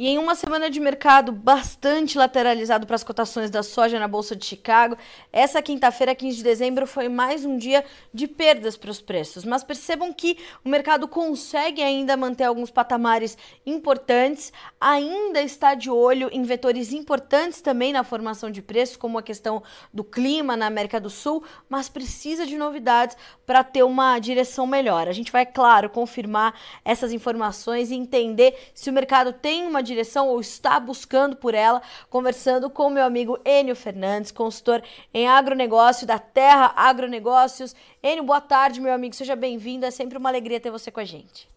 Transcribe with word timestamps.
E 0.00 0.08
em 0.08 0.16
uma 0.16 0.34
semana 0.34 0.70
de 0.70 0.80
mercado 0.80 1.30
bastante 1.30 2.16
lateralizado 2.16 2.86
para 2.86 2.96
as 2.96 3.04
cotações 3.04 3.50
da 3.50 3.62
soja 3.62 3.98
na 3.98 4.08
Bolsa 4.08 4.34
de 4.34 4.46
Chicago, 4.46 4.96
essa 5.30 5.60
quinta-feira, 5.60 6.14
15 6.14 6.38
de 6.38 6.42
dezembro, 6.42 6.86
foi 6.86 7.06
mais 7.06 7.44
um 7.44 7.58
dia 7.58 7.84
de 8.10 8.26
perdas 8.26 8.78
para 8.78 8.90
os 8.90 8.98
preços. 8.98 9.44
Mas 9.44 9.62
percebam 9.62 10.10
que 10.10 10.38
o 10.64 10.70
mercado 10.70 11.06
consegue 11.06 11.82
ainda 11.82 12.16
manter 12.16 12.44
alguns 12.44 12.70
patamares 12.70 13.36
importantes, 13.66 14.50
ainda 14.80 15.42
está 15.42 15.74
de 15.74 15.90
olho 15.90 16.30
em 16.32 16.44
vetores 16.44 16.94
importantes 16.94 17.60
também 17.60 17.92
na 17.92 18.02
formação 18.02 18.50
de 18.50 18.62
preços, 18.62 18.96
como 18.96 19.18
a 19.18 19.22
questão 19.22 19.62
do 19.92 20.02
clima 20.02 20.56
na 20.56 20.64
América 20.64 20.98
do 20.98 21.10
Sul, 21.10 21.44
mas 21.68 21.90
precisa 21.90 22.46
de 22.46 22.56
novidades 22.56 23.18
para 23.44 23.62
ter 23.62 23.82
uma 23.82 24.18
direção 24.18 24.66
melhor. 24.66 25.08
A 25.08 25.12
gente 25.12 25.30
vai, 25.30 25.44
claro, 25.44 25.90
confirmar 25.90 26.58
essas 26.86 27.12
informações 27.12 27.90
e 27.90 27.94
entender 27.96 28.56
se 28.72 28.88
o 28.88 28.94
mercado 28.94 29.34
tem 29.34 29.66
uma 29.66 29.89
direção 29.92 30.28
ou 30.28 30.40
está 30.40 30.78
buscando 30.78 31.36
por 31.36 31.54
ela, 31.54 31.82
conversando 32.08 32.70
com 32.70 32.90
meu 32.90 33.04
amigo 33.04 33.38
Enio 33.44 33.76
Fernandes, 33.76 34.30
consultor 34.30 34.82
em 35.12 35.28
agronegócio 35.28 36.06
da 36.06 36.18
Terra 36.18 36.72
Agronegócios. 36.76 37.74
Enio, 38.02 38.24
boa 38.24 38.40
tarde, 38.40 38.80
meu 38.80 38.92
amigo, 38.92 39.14
seja 39.14 39.36
bem-vindo. 39.36 39.84
É 39.84 39.90
sempre 39.90 40.16
uma 40.16 40.28
alegria 40.28 40.60
ter 40.60 40.70
você 40.70 40.90
com 40.90 41.00
a 41.00 41.04
gente. 41.04 41.48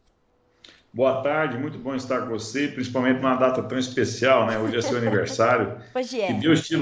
Boa 0.94 1.24
tarde, 1.24 1.58
muito 1.58 1.80
bom 1.80 1.96
estar 1.96 2.22
com 2.22 2.30
você, 2.30 2.68
principalmente 2.68 3.20
numa 3.20 3.36
data 3.36 3.64
tão 3.64 3.80
especial, 3.80 4.46
né? 4.46 4.60
Hoje 4.60 4.78
é 4.78 4.82
seu 4.82 4.98
aniversário. 4.98 5.78
Hoje 5.96 6.22
é. 6.22 6.28
Que 6.28 6.34
Deus 6.34 6.68
te, 6.68 6.76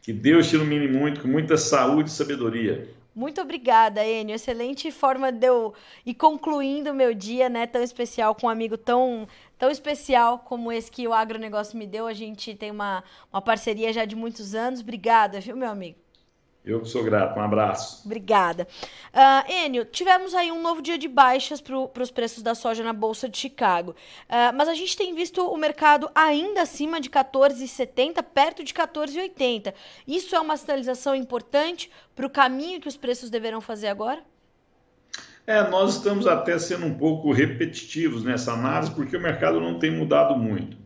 que 0.00 0.12
Deus 0.12 0.48
te 0.48 0.54
ilumine 0.54 0.86
muito, 0.86 1.20
com 1.20 1.28
muita 1.28 1.56
saúde 1.56 2.08
e 2.08 2.12
sabedoria. 2.12 2.88
Muito 3.18 3.40
obrigada, 3.40 4.06
Enio. 4.06 4.36
Excelente 4.36 4.92
forma 4.92 5.32
de 5.32 5.48
eu 5.48 5.74
ir 6.06 6.14
concluindo 6.14 6.92
o 6.92 6.94
meu 6.94 7.12
dia, 7.12 7.48
né? 7.48 7.66
Tão 7.66 7.82
especial, 7.82 8.32
com 8.32 8.46
um 8.46 8.50
amigo 8.50 8.78
tão, 8.78 9.26
tão 9.58 9.70
especial 9.70 10.38
como 10.38 10.70
esse 10.70 10.90
que 10.90 11.06
o 11.06 11.12
agronegócio 11.12 11.76
me 11.76 11.86
deu. 11.86 12.06
A 12.06 12.12
gente 12.12 12.54
tem 12.54 12.70
uma, 12.70 13.02
uma 13.32 13.42
parceria 13.42 13.92
já 13.92 14.04
de 14.04 14.14
muitos 14.14 14.54
anos. 14.54 14.80
Obrigada, 14.80 15.40
viu, 15.40 15.56
meu 15.56 15.68
amigo? 15.68 15.98
Eu 16.68 16.82
que 16.82 16.88
sou 16.88 17.02
grato, 17.02 17.38
um 17.38 17.42
abraço. 17.42 18.02
Obrigada. 18.04 18.68
Uh, 19.14 19.50
Enio, 19.50 19.86
tivemos 19.86 20.34
aí 20.34 20.52
um 20.52 20.60
novo 20.60 20.82
dia 20.82 20.98
de 20.98 21.08
baixas 21.08 21.62
para 21.62 22.02
os 22.02 22.10
preços 22.10 22.42
da 22.42 22.54
soja 22.54 22.84
na 22.84 22.92
Bolsa 22.92 23.26
de 23.26 23.38
Chicago. 23.38 23.92
Uh, 24.28 24.52
mas 24.54 24.68
a 24.68 24.74
gente 24.74 24.94
tem 24.94 25.14
visto 25.14 25.40
o 25.40 25.56
mercado 25.56 26.10
ainda 26.14 26.60
acima 26.60 27.00
de 27.00 27.08
14,70, 27.08 28.22
perto 28.22 28.62
de 28.62 28.74
14,80. 28.74 29.72
Isso 30.06 30.36
é 30.36 30.40
uma 30.40 30.58
sinalização 30.58 31.14
importante 31.14 31.90
para 32.14 32.26
o 32.26 32.30
caminho 32.30 32.82
que 32.82 32.88
os 32.88 32.98
preços 32.98 33.30
deverão 33.30 33.62
fazer 33.62 33.88
agora? 33.88 34.22
É, 35.48 35.66
nós 35.70 35.96
estamos 35.96 36.26
até 36.26 36.58
sendo 36.58 36.84
um 36.84 36.92
pouco 36.92 37.32
repetitivos 37.32 38.22
nessa 38.22 38.52
análise, 38.52 38.90
porque 38.90 39.16
o 39.16 39.20
mercado 39.20 39.58
não 39.58 39.78
tem 39.78 39.90
mudado 39.90 40.36
muito. 40.36 40.76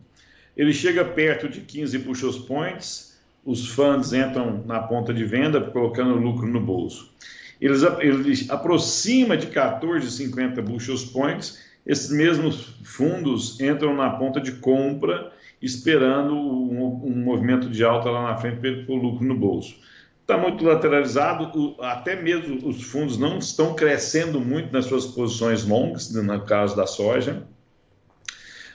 Ele 0.55 0.71
chega 0.71 1.03
perto 1.03 1.49
de 1.49 1.59
15 1.59 1.99
push 1.99 2.37
points 2.47 3.13
os 3.45 3.67
funds 3.67 4.13
entram 4.13 4.63
na 4.65 4.79
ponta 4.79 5.13
de 5.13 5.25
venda, 5.25 5.59
colocando 5.59 6.15
lucro 6.15 6.47
no 6.47 6.61
bolso. 6.61 7.13
Eles, 7.59 7.81
eles 7.99 8.49
aproxima 8.49 9.35
de 9.35 9.47
14,50 9.47 10.61
bushels 10.61 11.03
points, 11.03 11.61
esses 11.85 12.09
mesmos 12.09 12.77
fundos 12.85 13.59
entram 13.59 13.93
na 13.93 14.11
ponta 14.11 14.39
de 14.39 14.53
compra, 14.53 15.33
esperando 15.61 16.33
um, 16.33 17.01
um 17.03 17.15
movimento 17.17 17.69
de 17.69 17.83
alta 17.83 18.09
lá 18.09 18.29
na 18.29 18.37
frente 18.37 18.61
para 18.61 18.95
o 18.95 18.95
lucro 18.95 19.25
no 19.25 19.35
bolso. 19.35 19.75
Está 20.23 20.37
muito 20.37 20.63
lateralizado, 20.63 21.75
até 21.81 22.15
mesmo 22.15 22.65
os 22.65 22.81
fundos 22.81 23.17
não 23.17 23.39
estão 23.39 23.75
crescendo 23.75 24.39
muito 24.39 24.71
nas 24.71 24.85
suas 24.85 25.05
posições 25.05 25.65
longas, 25.65 26.13
no 26.13 26.45
caso 26.45 26.77
da 26.77 26.87
soja, 26.87 27.43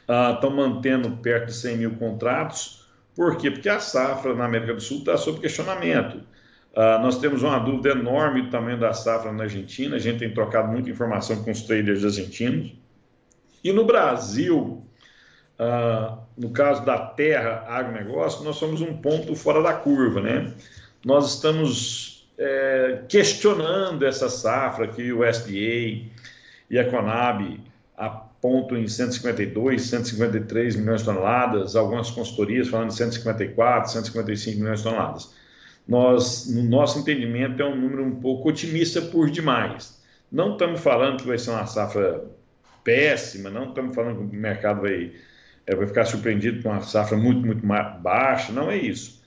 uh, 0.07 0.35
estão 0.35 0.51
mantendo 0.51 1.11
perto 1.23 1.47
de 1.47 1.55
100 1.55 1.77
mil 1.79 1.91
contratos, 1.93 2.87
por 3.17 3.39
quê? 3.39 3.51
Porque 3.51 3.69
a 3.69 3.81
safra 3.81 4.35
na 4.35 4.45
América 4.45 4.75
do 4.75 4.81
Sul 4.83 4.99
está 4.99 5.17
sob 5.17 5.41
questionamento. 5.41 6.19
Uh, 6.19 7.01
nós 7.01 7.19
temos 7.19 7.43
uma 7.43 7.59
dúvida 7.59 7.93
enorme 7.93 8.43
do 8.43 8.51
tamanho 8.51 8.79
da 8.79 8.93
safra 8.93 9.33
na 9.33 9.45
Argentina, 9.45 9.97
a 9.97 9.99
gente 9.99 10.19
tem 10.19 10.33
trocado 10.33 10.69
muita 10.69 10.91
informação 10.91 11.43
com 11.43 11.51
os 11.51 11.63
traders 11.63 12.05
argentinos. 12.05 12.75
E 13.65 13.73
no 13.73 13.87
Brasil, 13.87 14.85
uh, 15.59 16.19
no 16.37 16.51
caso 16.51 16.85
da 16.85 16.99
terra 16.99 17.65
agronegócio, 17.67 18.45
nós 18.45 18.57
somos 18.57 18.83
um 18.83 18.99
ponto 18.99 19.35
fora 19.35 19.63
da 19.63 19.73
curva, 19.73 20.21
né? 20.21 20.53
Nós 21.09 21.33
estamos 21.33 22.29
é, 22.37 23.01
questionando 23.09 24.05
essa 24.05 24.29
safra 24.29 24.87
que 24.87 25.11
o 25.11 25.25
SDA 25.25 26.05
e 26.69 26.79
a 26.79 26.91
Conab 26.91 27.59
ponto 28.43 28.77
em 28.77 28.87
152, 28.87 29.81
153 29.85 30.77
milhões 30.77 31.01
de 31.01 31.07
toneladas, 31.07 31.75
algumas 31.75 32.11
consultorias 32.11 32.69
falando 32.69 32.89
de 32.89 32.97
154, 32.97 33.91
155 33.91 34.61
milhões 34.61 34.81
de 34.81 34.85
toneladas. 34.85 35.35
Nós, 35.89 36.47
no 36.55 36.63
nosso 36.63 36.99
entendimento, 36.99 37.63
é 37.63 37.65
um 37.65 37.75
número 37.75 38.05
um 38.05 38.21
pouco 38.21 38.51
otimista 38.51 39.01
por 39.01 39.31
demais. 39.31 40.03
Não 40.31 40.53
estamos 40.53 40.79
falando 40.83 41.23
que 41.23 41.27
vai 41.27 41.39
ser 41.39 41.53
uma 41.53 41.65
safra 41.65 42.23
péssima, 42.85 43.49
não 43.49 43.71
estamos 43.71 43.95
falando 43.95 44.29
que 44.29 44.37
o 44.37 44.39
mercado 44.39 44.83
vai, 44.83 45.11
é, 45.67 45.75
vai 45.75 45.87
ficar 45.87 46.05
surpreendido 46.05 46.63
com 46.63 46.69
uma 46.69 46.83
safra 46.83 47.17
muito, 47.17 47.47
muito 47.47 47.67
baixa, 48.03 48.53
não 48.53 48.71
é 48.71 48.77
isso. 48.77 49.18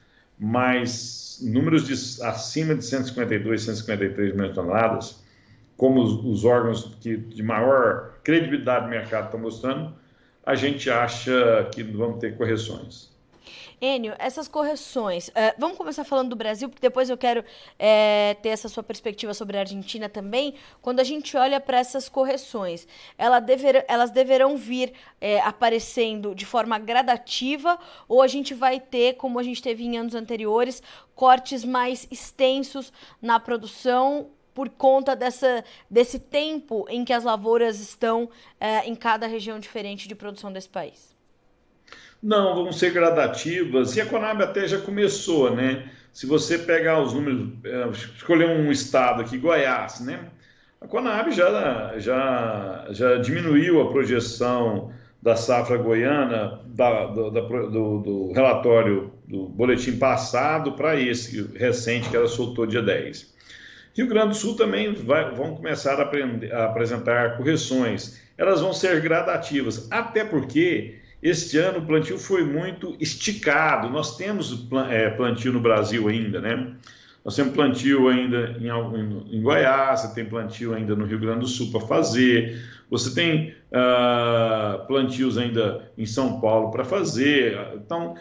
Mas 0.43 1.39
números 1.39 1.85
de, 1.85 2.23
acima 2.23 2.73
de 2.73 2.83
152, 2.83 3.61
153 3.61 4.33
milhões 4.33 4.49
de 4.49 4.55
toneladas, 4.55 5.23
como 5.77 6.01
os, 6.01 6.13
os 6.25 6.45
órgãos 6.45 6.97
que, 6.99 7.15
de 7.15 7.43
maior 7.43 8.15
credibilidade 8.23 8.85
do 8.85 8.89
mercado 8.89 9.25
estão 9.25 9.39
mostrando, 9.39 9.93
a 10.43 10.55
gente 10.55 10.89
acha 10.89 11.69
que 11.71 11.83
vamos 11.83 12.19
ter 12.19 12.35
correções. 12.35 13.10
Enio, 13.83 14.13
essas 14.19 14.47
correções. 14.47 15.29
Uh, 15.29 15.55
vamos 15.57 15.75
começar 15.75 16.03
falando 16.03 16.29
do 16.29 16.35
Brasil, 16.35 16.69
porque 16.69 16.83
depois 16.83 17.09
eu 17.09 17.17
quero 17.17 17.43
é, 17.79 18.37
ter 18.39 18.49
essa 18.49 18.69
sua 18.69 18.83
perspectiva 18.83 19.33
sobre 19.33 19.57
a 19.57 19.61
Argentina 19.61 20.07
também. 20.07 20.53
Quando 20.83 20.99
a 20.99 21.03
gente 21.03 21.35
olha 21.35 21.59
para 21.59 21.79
essas 21.79 22.07
correções, 22.07 22.87
ela 23.17 23.39
dever, 23.39 23.83
elas 23.87 24.11
deverão 24.11 24.55
vir 24.55 24.93
é, 25.19 25.39
aparecendo 25.39 26.35
de 26.35 26.45
forma 26.45 26.77
gradativa, 26.77 27.79
ou 28.07 28.21
a 28.21 28.27
gente 28.27 28.53
vai 28.53 28.79
ter, 28.79 29.15
como 29.15 29.39
a 29.39 29.43
gente 29.43 29.63
teve 29.63 29.83
em 29.83 29.97
anos 29.97 30.13
anteriores, 30.13 30.83
cortes 31.15 31.65
mais 31.65 32.07
extensos 32.11 32.93
na 33.19 33.39
produção 33.39 34.29
por 34.53 34.69
conta 34.69 35.15
dessa, 35.15 35.65
desse 35.89 36.19
tempo 36.19 36.85
em 36.87 37.03
que 37.03 37.13
as 37.13 37.23
lavouras 37.23 37.79
estão 37.79 38.29
em 38.83 38.93
cada 38.93 39.25
região 39.25 39.57
diferente 39.59 40.07
de 40.07 40.13
produção 40.13 40.51
desse 40.51 40.69
país? 40.69 41.11
Não, 42.21 42.53
vão 42.55 42.71
ser 42.71 42.91
gradativas. 42.91 43.95
E 43.95 44.01
a 44.01 44.05
Conab 44.05 44.43
até 44.43 44.67
já 44.67 44.79
começou, 44.79 45.55
né? 45.55 45.89
Se 46.13 46.25
você 46.25 46.57
pegar 46.57 47.01
os 47.01 47.13
números, 47.13 47.49
é, 47.63 47.89
escolher 47.89 48.49
um 48.49 48.71
estado 48.71 49.21
aqui, 49.21 49.37
Goiás, 49.37 50.01
né? 50.01 50.19
A 50.79 50.87
Conab 50.87 51.31
já, 51.31 51.93
já, 51.97 52.87
já 52.89 53.15
diminuiu 53.17 53.81
a 53.81 53.89
projeção 53.89 54.91
da 55.21 55.35
safra 55.35 55.77
goiana 55.77 56.59
da, 56.65 57.05
do, 57.05 57.29
da, 57.29 57.41
do, 57.41 57.99
do 57.99 58.31
relatório 58.33 59.13
do 59.27 59.47
boletim 59.47 59.97
passado 59.97 60.73
para 60.73 60.99
esse 60.99 61.43
recente 61.55 62.09
que 62.09 62.15
ela 62.15 62.27
soltou 62.27 62.65
dia 62.65 62.81
10. 62.81 63.31
Rio 63.93 64.07
Grande 64.07 64.29
do 64.29 64.35
Sul 64.35 64.55
também 64.55 64.93
vai, 64.93 65.31
vão 65.35 65.55
começar 65.55 65.99
a, 65.99 66.03
aprender, 66.03 66.51
a, 66.51 66.65
apresentar 66.65 67.37
correções. 67.37 68.19
Elas 68.37 68.61
vão 68.61 68.73
ser 68.73 68.99
gradativas, 69.01 69.87
até 69.91 70.25
porque 70.25 71.00
este 71.21 71.57
ano 71.57 71.79
o 71.79 71.85
plantio 71.85 72.17
foi 72.17 72.43
muito 72.43 72.95
esticado. 72.99 73.89
Nós 73.89 74.17
temos 74.17 74.67
é, 74.89 75.09
plantio 75.11 75.53
no 75.53 75.59
Brasil 75.59 76.07
ainda, 76.07 76.41
né? 76.41 76.73
Nós 77.23 77.35
temos 77.35 77.53
plantio 77.53 78.09
ainda 78.09 78.57
em, 78.59 78.67
em, 78.67 79.37
em 79.37 79.41
Goiás, 79.41 79.99
você 79.99 80.15
tem 80.15 80.25
plantio 80.25 80.73
ainda 80.73 80.95
no 80.95 81.05
Rio 81.05 81.19
Grande 81.19 81.41
do 81.41 81.47
Sul 81.47 81.69
para 81.69 81.81
fazer, 81.81 82.59
você 82.89 83.13
tem 83.13 83.53
uh, 83.71 84.85
plantios 84.87 85.37
ainda 85.37 85.91
em 85.95 86.05
São 86.05 86.41
Paulo 86.41 86.71
para 86.71 86.83
fazer. 86.83 87.57
Então, 87.75 88.15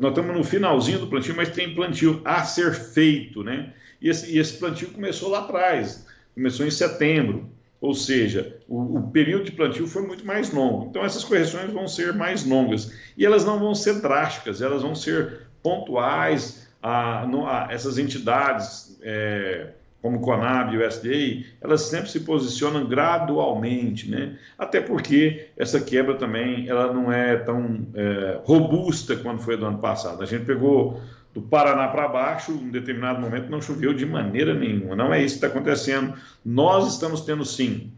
nós 0.00 0.10
estamos 0.10 0.36
no 0.36 0.42
finalzinho 0.42 0.98
do 0.98 1.06
plantio, 1.06 1.34
mas 1.36 1.50
tem 1.50 1.74
plantio 1.74 2.20
a 2.24 2.42
ser 2.42 2.74
feito, 2.74 3.44
né? 3.44 3.72
E 4.00 4.08
esse, 4.08 4.34
e 4.34 4.38
esse 4.38 4.58
plantio 4.58 4.90
começou 4.90 5.30
lá 5.30 5.40
atrás, 5.40 6.06
começou 6.34 6.66
em 6.66 6.70
setembro, 6.70 7.48
ou 7.80 7.94
seja, 7.94 8.58
o, 8.68 8.98
o, 8.98 9.10
período 9.10 9.44
de 9.44 9.52
plantio 9.52 9.86
foi 9.86 10.02
muito 10.02 10.24
mais 10.26 10.52
longo. 10.52 10.86
Então, 10.86 11.04
essas 11.04 11.24
correções 11.24 11.72
vão 11.72 11.88
ser 11.88 12.12
mais 12.12 12.44
longas 12.44 12.92
e 13.16 13.24
elas 13.24 13.44
não 13.44 13.58
vão 13.58 13.74
ser 13.74 14.00
drásticas, 14.00 14.60
elas 14.60 14.82
vão 14.82 14.94
ser 14.94 15.46
pontuais. 15.62 16.68
A, 16.82 17.24
a 17.24 17.68
essas 17.70 17.98
entidades, 17.98 18.98
é, 19.02 19.68
como 20.00 20.16
o 20.16 20.20
Conab 20.20 20.74
e 20.74 20.78
o 20.78 20.86
SDA, 20.86 21.44
elas 21.60 21.82
sempre 21.82 22.10
se 22.10 22.20
posicionam 22.20 22.86
gradualmente, 22.86 24.10
né? 24.10 24.38
Até 24.58 24.80
porque 24.80 25.48
essa 25.58 25.78
quebra 25.78 26.14
também 26.14 26.68
ela 26.68 26.90
não 26.90 27.12
é 27.12 27.36
tão 27.36 27.86
é, 27.94 28.40
robusta 28.44 29.14
quanto 29.16 29.42
foi 29.42 29.58
do 29.58 29.66
ano 29.66 29.78
passado. 29.78 30.22
A 30.22 30.26
gente 30.26 30.46
pegou 30.46 31.00
do 31.32 31.40
Paraná 31.40 31.88
para 31.88 32.08
baixo, 32.08 32.52
em 32.52 32.70
determinado 32.70 33.20
momento 33.20 33.50
não 33.50 33.62
choveu 33.62 33.94
de 33.94 34.04
maneira 34.04 34.52
nenhuma. 34.52 34.96
Não 34.96 35.14
é 35.14 35.22
isso 35.22 35.38
que 35.38 35.44
está 35.44 35.46
acontecendo. 35.46 36.14
Nós 36.44 36.92
estamos 36.92 37.20
tendo, 37.22 37.44
sim, 37.44 37.92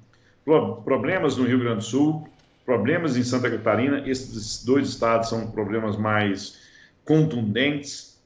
problemas 0.84 1.36
no 1.36 1.44
Rio 1.44 1.58
Grande 1.60 1.78
do 1.78 1.84
Sul, 1.84 2.28
problemas 2.64 3.16
em 3.16 3.22
Santa 3.22 3.50
Catarina, 3.50 4.02
esses 4.06 4.64
dois 4.64 4.88
estados 4.88 5.28
são 5.28 5.50
problemas 5.50 5.96
mais 5.96 6.58
contundentes. 7.04 8.20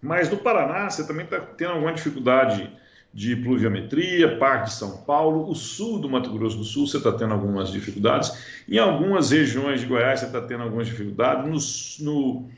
Mas 0.00 0.30
no 0.30 0.36
Paraná, 0.36 0.88
você 0.88 1.06
também 1.06 1.24
está 1.24 1.40
tendo 1.40 1.72
alguma 1.72 1.92
dificuldade 1.92 2.70
de 3.12 3.34
pluviometria, 3.34 4.38
parte 4.38 4.66
de 4.66 4.74
São 4.74 4.98
Paulo, 4.98 5.48
o 5.50 5.54
sul 5.54 5.98
do 5.98 6.08
Mato 6.08 6.30
Grosso 6.30 6.58
do 6.58 6.64
Sul 6.64 6.86
você 6.86 6.98
está 6.98 7.10
tendo 7.10 7.32
algumas 7.32 7.72
dificuldades, 7.72 8.32
em 8.68 8.78
algumas 8.78 9.30
regiões 9.30 9.80
de 9.80 9.86
Goiás 9.86 10.20
você 10.20 10.26
está 10.26 10.40
tendo 10.40 10.62
algumas 10.62 10.86
dificuldades, 10.86 11.98
no, 12.00 12.12
no, 12.12 12.48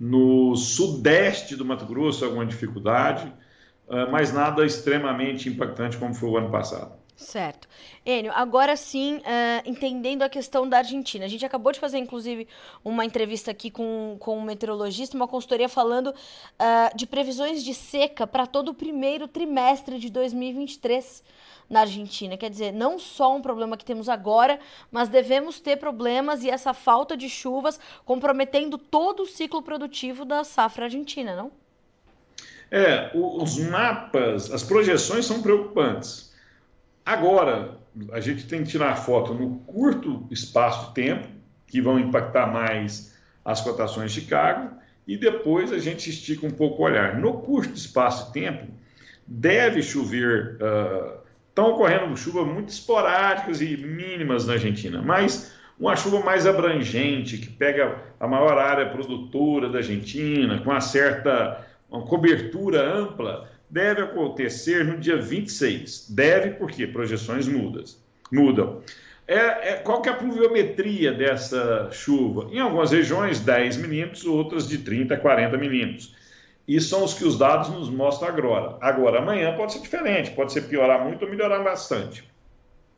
no, 0.00 0.56
sudeste 0.56 1.54
do 1.54 1.64
Mato 1.64 1.84
Grosso 1.84 2.24
alguma 2.24 2.46
dificuldade, 2.46 3.32
ah, 3.88 4.08
mas 4.10 4.32
nada 4.32 4.64
extremamente 4.64 5.48
impactante 5.48 5.98
como 5.98 6.14
foi 6.14 6.30
o 6.30 6.38
ano 6.38 6.50
passado. 6.50 6.99
Certo. 7.20 7.68
Enio, 8.04 8.32
agora 8.34 8.74
sim, 8.76 9.18
uh, 9.18 9.22
entendendo 9.66 10.22
a 10.22 10.28
questão 10.28 10.66
da 10.66 10.78
Argentina. 10.78 11.26
A 11.26 11.28
gente 11.28 11.44
acabou 11.44 11.70
de 11.70 11.78
fazer, 11.78 11.98
inclusive, 11.98 12.48
uma 12.82 13.04
entrevista 13.04 13.50
aqui 13.50 13.70
com, 13.70 14.16
com 14.18 14.38
um 14.38 14.42
meteorologista, 14.42 15.16
uma 15.16 15.28
consultoria 15.28 15.68
falando 15.68 16.08
uh, 16.08 16.96
de 16.96 17.06
previsões 17.06 17.62
de 17.62 17.74
seca 17.74 18.26
para 18.26 18.46
todo 18.46 18.70
o 18.70 18.74
primeiro 18.74 19.28
trimestre 19.28 19.98
de 19.98 20.08
2023 20.08 21.22
na 21.68 21.80
Argentina. 21.80 22.38
Quer 22.38 22.48
dizer, 22.48 22.72
não 22.72 22.98
só 22.98 23.36
um 23.36 23.42
problema 23.42 23.76
que 23.76 23.84
temos 23.84 24.08
agora, 24.08 24.58
mas 24.90 25.10
devemos 25.10 25.60
ter 25.60 25.76
problemas 25.76 26.42
e 26.42 26.48
essa 26.48 26.72
falta 26.72 27.18
de 27.18 27.28
chuvas 27.28 27.78
comprometendo 28.06 28.78
todo 28.78 29.24
o 29.24 29.26
ciclo 29.26 29.60
produtivo 29.60 30.24
da 30.24 30.42
safra 30.42 30.86
argentina, 30.86 31.36
não? 31.36 31.52
É, 32.70 33.10
os 33.14 33.58
mapas, 33.58 34.50
as 34.50 34.62
projeções 34.62 35.26
são 35.26 35.42
preocupantes. 35.42 36.29
Agora, 37.04 37.78
a 38.12 38.20
gente 38.20 38.46
tem 38.46 38.62
que 38.62 38.70
tirar 38.70 38.96
foto 38.96 39.34
no 39.34 39.58
curto 39.60 40.26
espaço 40.30 40.88
de 40.88 40.94
tempo, 40.94 41.28
que 41.66 41.80
vão 41.80 41.98
impactar 41.98 42.46
mais 42.46 43.16
as 43.44 43.60
cotações 43.60 44.12
de 44.12 44.20
Chicago, 44.20 44.76
e 45.06 45.16
depois 45.16 45.72
a 45.72 45.78
gente 45.78 46.10
estica 46.10 46.46
um 46.46 46.50
pouco 46.50 46.82
o 46.82 46.84
olhar. 46.84 47.18
No 47.18 47.34
curto 47.40 47.74
espaço 47.74 48.26
de 48.26 48.32
tempo, 48.32 48.66
deve 49.26 49.82
chover. 49.82 50.56
Uh, 50.60 51.20
estão 51.48 51.70
ocorrendo 51.70 52.16
chuvas 52.16 52.46
muito 52.46 52.68
esporádicas 52.68 53.60
e 53.60 53.76
mínimas 53.76 54.46
na 54.46 54.54
Argentina, 54.54 55.02
mas 55.02 55.52
uma 55.78 55.96
chuva 55.96 56.20
mais 56.20 56.46
abrangente, 56.46 57.38
que 57.38 57.48
pega 57.48 57.98
a 58.20 58.28
maior 58.28 58.56
área 58.58 58.88
produtora 58.90 59.68
da 59.68 59.78
Argentina, 59.78 60.58
com 60.58 60.70
uma 60.70 60.80
certa 60.80 61.66
uma 61.90 62.02
cobertura 62.02 62.80
ampla, 62.96 63.50
deve 63.70 64.02
acontecer 64.02 64.84
no 64.84 64.98
dia 64.98 65.16
26. 65.16 66.10
Deve, 66.10 66.50
porque 66.50 66.86
projeções 66.86 67.46
mudas, 67.46 68.02
mudam. 68.30 68.82
É, 69.26 69.70
é, 69.70 69.74
qual 69.76 70.02
que 70.02 70.08
é 70.08 70.12
a 70.12 70.16
pluviometria 70.16 71.12
dessa 71.12 71.88
chuva? 71.92 72.48
Em 72.52 72.58
algumas 72.58 72.90
regiões, 72.90 73.38
10 73.38 73.76
milímetros, 73.76 74.24
outras 74.24 74.68
de 74.68 74.78
30 74.78 75.14
a 75.14 75.16
40 75.16 75.56
milímetros. 75.56 76.16
E 76.66 76.80
são 76.80 77.04
os 77.04 77.14
que 77.14 77.24
os 77.24 77.38
dados 77.38 77.68
nos 77.68 77.88
mostram 77.88 78.28
agora. 78.28 78.76
Agora, 78.80 79.18
amanhã 79.18 79.56
pode 79.56 79.72
ser 79.72 79.80
diferente, 79.80 80.32
pode 80.32 80.52
ser 80.52 80.62
piorar 80.62 81.04
muito 81.04 81.24
ou 81.24 81.30
melhorar 81.30 81.62
bastante. 81.62 82.24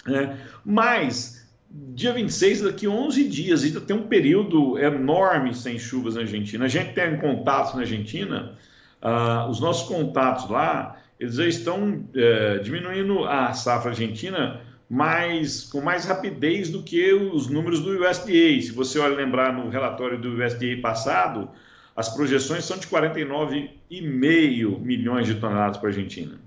É, 0.06 0.36
mas, 0.64 1.46
dia 1.70 2.14
26, 2.14 2.62
daqui 2.62 2.88
11 2.88 3.28
dias, 3.28 3.62
ainda 3.62 3.80
tem 3.80 3.94
um 3.94 4.08
período 4.08 4.78
enorme 4.78 5.54
sem 5.54 5.78
chuvas 5.78 6.14
na 6.14 6.22
Argentina. 6.22 6.64
A 6.64 6.68
gente 6.68 6.94
tem 6.94 7.18
contatos 7.18 7.75
na 7.75 7.80
Argentina 7.80 8.56
ah, 9.02 9.49
os 9.50 9.60
nossos 9.60 9.88
contatos 9.88 10.49
lá, 10.49 10.96
eles 11.19 11.34
já 11.34 11.46
estão 11.46 12.04
é, 12.14 12.58
diminuindo 12.58 13.25
a 13.25 13.52
safra 13.52 13.90
argentina 13.90 14.60
mais, 14.88 15.64
com 15.64 15.81
mais 15.81 16.04
rapidez 16.04 16.70
do 16.70 16.82
que 16.82 17.12
os 17.12 17.49
números 17.49 17.81
do 17.81 17.90
USDA. 17.90 18.60
Se 18.62 18.72
você 18.72 18.99
olha 18.99 19.16
lembrar 19.16 19.52
no 19.52 19.69
relatório 19.69 20.20
do 20.20 20.34
USDA 20.34 20.81
passado, 20.81 21.49
as 21.96 22.08
projeções 22.08 22.64
são 22.64 22.78
de 22.78 22.87
49,5 22.87 24.81
milhões 24.81 25.26
de 25.26 25.34
toneladas 25.37 25.78
para 25.78 25.88
a 25.88 25.93
Argentina. 25.93 26.38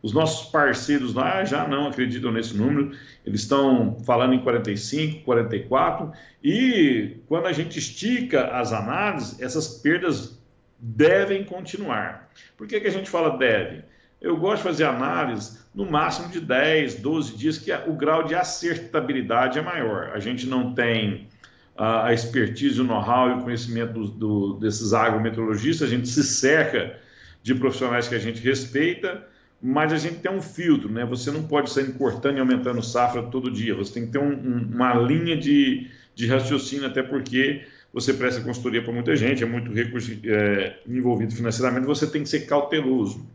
Os 0.00 0.12
nossos 0.12 0.50
parceiros 0.50 1.14
lá 1.14 1.44
já 1.44 1.66
não 1.66 1.88
acreditam 1.88 2.30
nesse 2.30 2.56
número, 2.56 2.92
eles 3.26 3.40
estão 3.40 3.98
falando 4.04 4.34
em 4.34 4.40
45, 4.40 5.24
44, 5.24 6.12
e 6.42 7.16
quando 7.26 7.46
a 7.46 7.52
gente 7.52 7.78
estica 7.78 8.48
as 8.48 8.72
análises, 8.72 9.40
essas 9.40 9.66
perdas 9.66 10.37
devem 10.78 11.44
continuar. 11.44 12.30
Por 12.56 12.66
que, 12.66 12.80
que 12.80 12.86
a 12.86 12.92
gente 12.92 13.10
fala 13.10 13.36
deve? 13.36 13.82
Eu 14.20 14.36
gosto 14.36 14.58
de 14.58 14.68
fazer 14.68 14.84
análise 14.84 15.58
no 15.74 15.88
máximo 15.88 16.28
de 16.28 16.40
10, 16.40 16.96
12 16.96 17.36
dias, 17.36 17.58
que 17.58 17.72
o 17.72 17.92
grau 17.92 18.24
de 18.24 18.34
acertabilidade 18.34 19.58
é 19.58 19.62
maior. 19.62 20.10
A 20.12 20.18
gente 20.18 20.46
não 20.46 20.74
tem 20.74 21.28
uh, 21.76 22.02
a 22.04 22.12
expertise, 22.12 22.80
o 22.80 22.84
know-how 22.84 23.30
e 23.30 23.32
o 23.34 23.42
conhecimento 23.42 23.92
do, 23.92 24.08
do, 24.08 24.54
desses 24.54 24.92
agrometeorologistas, 24.92 25.88
a 25.88 25.90
gente 25.90 26.08
se 26.08 26.24
cerca 26.24 26.98
de 27.42 27.54
profissionais 27.54 28.08
que 28.08 28.14
a 28.14 28.18
gente 28.18 28.40
respeita, 28.40 29.24
mas 29.62 29.92
a 29.92 29.96
gente 29.96 30.16
tem 30.16 30.30
um 30.30 30.42
filtro, 30.42 30.90
né? 30.90 31.04
Você 31.04 31.30
não 31.30 31.44
pode 31.44 31.70
sair 31.70 31.92
cortando 31.92 32.36
e 32.36 32.40
aumentando 32.40 32.82
safra 32.82 33.22
todo 33.22 33.50
dia, 33.50 33.74
você 33.74 33.94
tem 33.94 34.06
que 34.06 34.12
ter 34.12 34.18
um, 34.18 34.32
um, 34.32 34.70
uma 34.74 34.94
linha 34.94 35.36
de, 35.36 35.88
de 36.14 36.26
raciocínio, 36.26 36.86
até 36.86 37.02
porque 37.02 37.64
você 38.00 38.14
presta 38.14 38.40
consultoria 38.40 38.82
para 38.82 38.92
muita 38.92 39.16
gente, 39.16 39.42
é 39.42 39.46
muito 39.46 39.72
recurso 39.72 40.12
é, 40.24 40.78
envolvido 40.86 41.34
financeiramente, 41.34 41.86
você 41.86 42.06
tem 42.06 42.22
que 42.22 42.28
ser 42.28 42.46
cauteloso. 42.46 43.28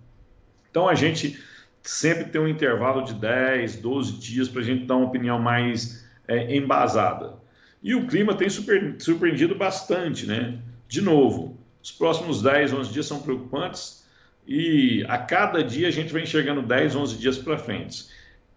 Então 0.69 0.87
a 0.87 0.95
gente 0.95 1.37
sempre 1.81 2.25
tem 2.25 2.39
um 2.39 2.47
intervalo 2.47 3.03
de 3.03 3.13
10, 3.13 3.77
12 3.77 4.13
dias 4.13 4.47
para 4.47 4.61
a 4.61 4.63
gente 4.63 4.85
dar 4.85 4.95
uma 4.95 5.07
opinião 5.07 5.37
mais 5.37 6.07
é, 6.27 6.55
embasada. 6.55 7.33
E 7.81 7.93
o 7.93 8.07
clima 8.07 8.33
tem 8.33 8.49
super, 8.49 8.95
surpreendido 8.99 9.53
bastante, 9.53 10.25
né? 10.25 10.57
De 10.87 11.01
novo, 11.01 11.59
os 11.81 11.91
próximos 11.91 12.41
10, 12.41 12.71
11 12.71 12.93
dias 12.93 13.05
são 13.05 13.21
preocupantes 13.21 14.05
e 14.47 15.05
a 15.09 15.17
cada 15.17 15.61
dia 15.61 15.89
a 15.89 15.91
gente 15.91 16.13
vai 16.13 16.21
enxergando 16.21 16.61
10, 16.61 16.95
11 16.95 17.17
dias 17.17 17.37
para 17.37 17.57
frente. 17.57 18.07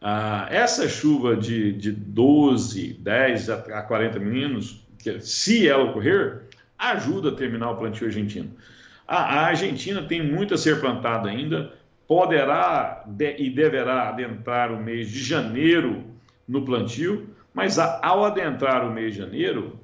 Ah, 0.00 0.47
essa 0.50 0.88
chuva 0.88 1.37
de, 1.37 1.73
de 1.73 1.91
12, 1.91 2.93
10 3.00 3.50
a 3.50 3.82
40 3.82 4.20
minutos 4.20 4.86
que, 4.98 5.20
se 5.20 5.69
ela 5.69 5.84
ocorrer, 5.84 6.43
ajuda 6.78 7.31
a 7.31 7.34
terminar 7.34 7.70
o 7.70 7.76
plantio 7.76 8.06
argentino. 8.06 8.50
A, 9.06 9.16
a 9.16 9.46
Argentina 9.46 10.02
tem 10.02 10.22
muito 10.22 10.54
a 10.54 10.58
ser 10.58 10.81
plantado 10.81 11.28
ainda, 11.28 11.72
poderá 12.06 13.04
de, 13.06 13.37
e 13.38 13.50
deverá 13.50 14.08
adentrar 14.08 14.72
o 14.72 14.82
mês 14.82 15.08
de 15.10 15.22
janeiro 15.22 16.04
no 16.46 16.65
plantio, 16.65 17.29
mas 17.53 17.79
a, 17.79 18.00
ao 18.03 18.24
adentrar 18.24 18.86
o 18.86 18.93
mês 18.93 19.15
de 19.15 19.20
janeiro, 19.20 19.79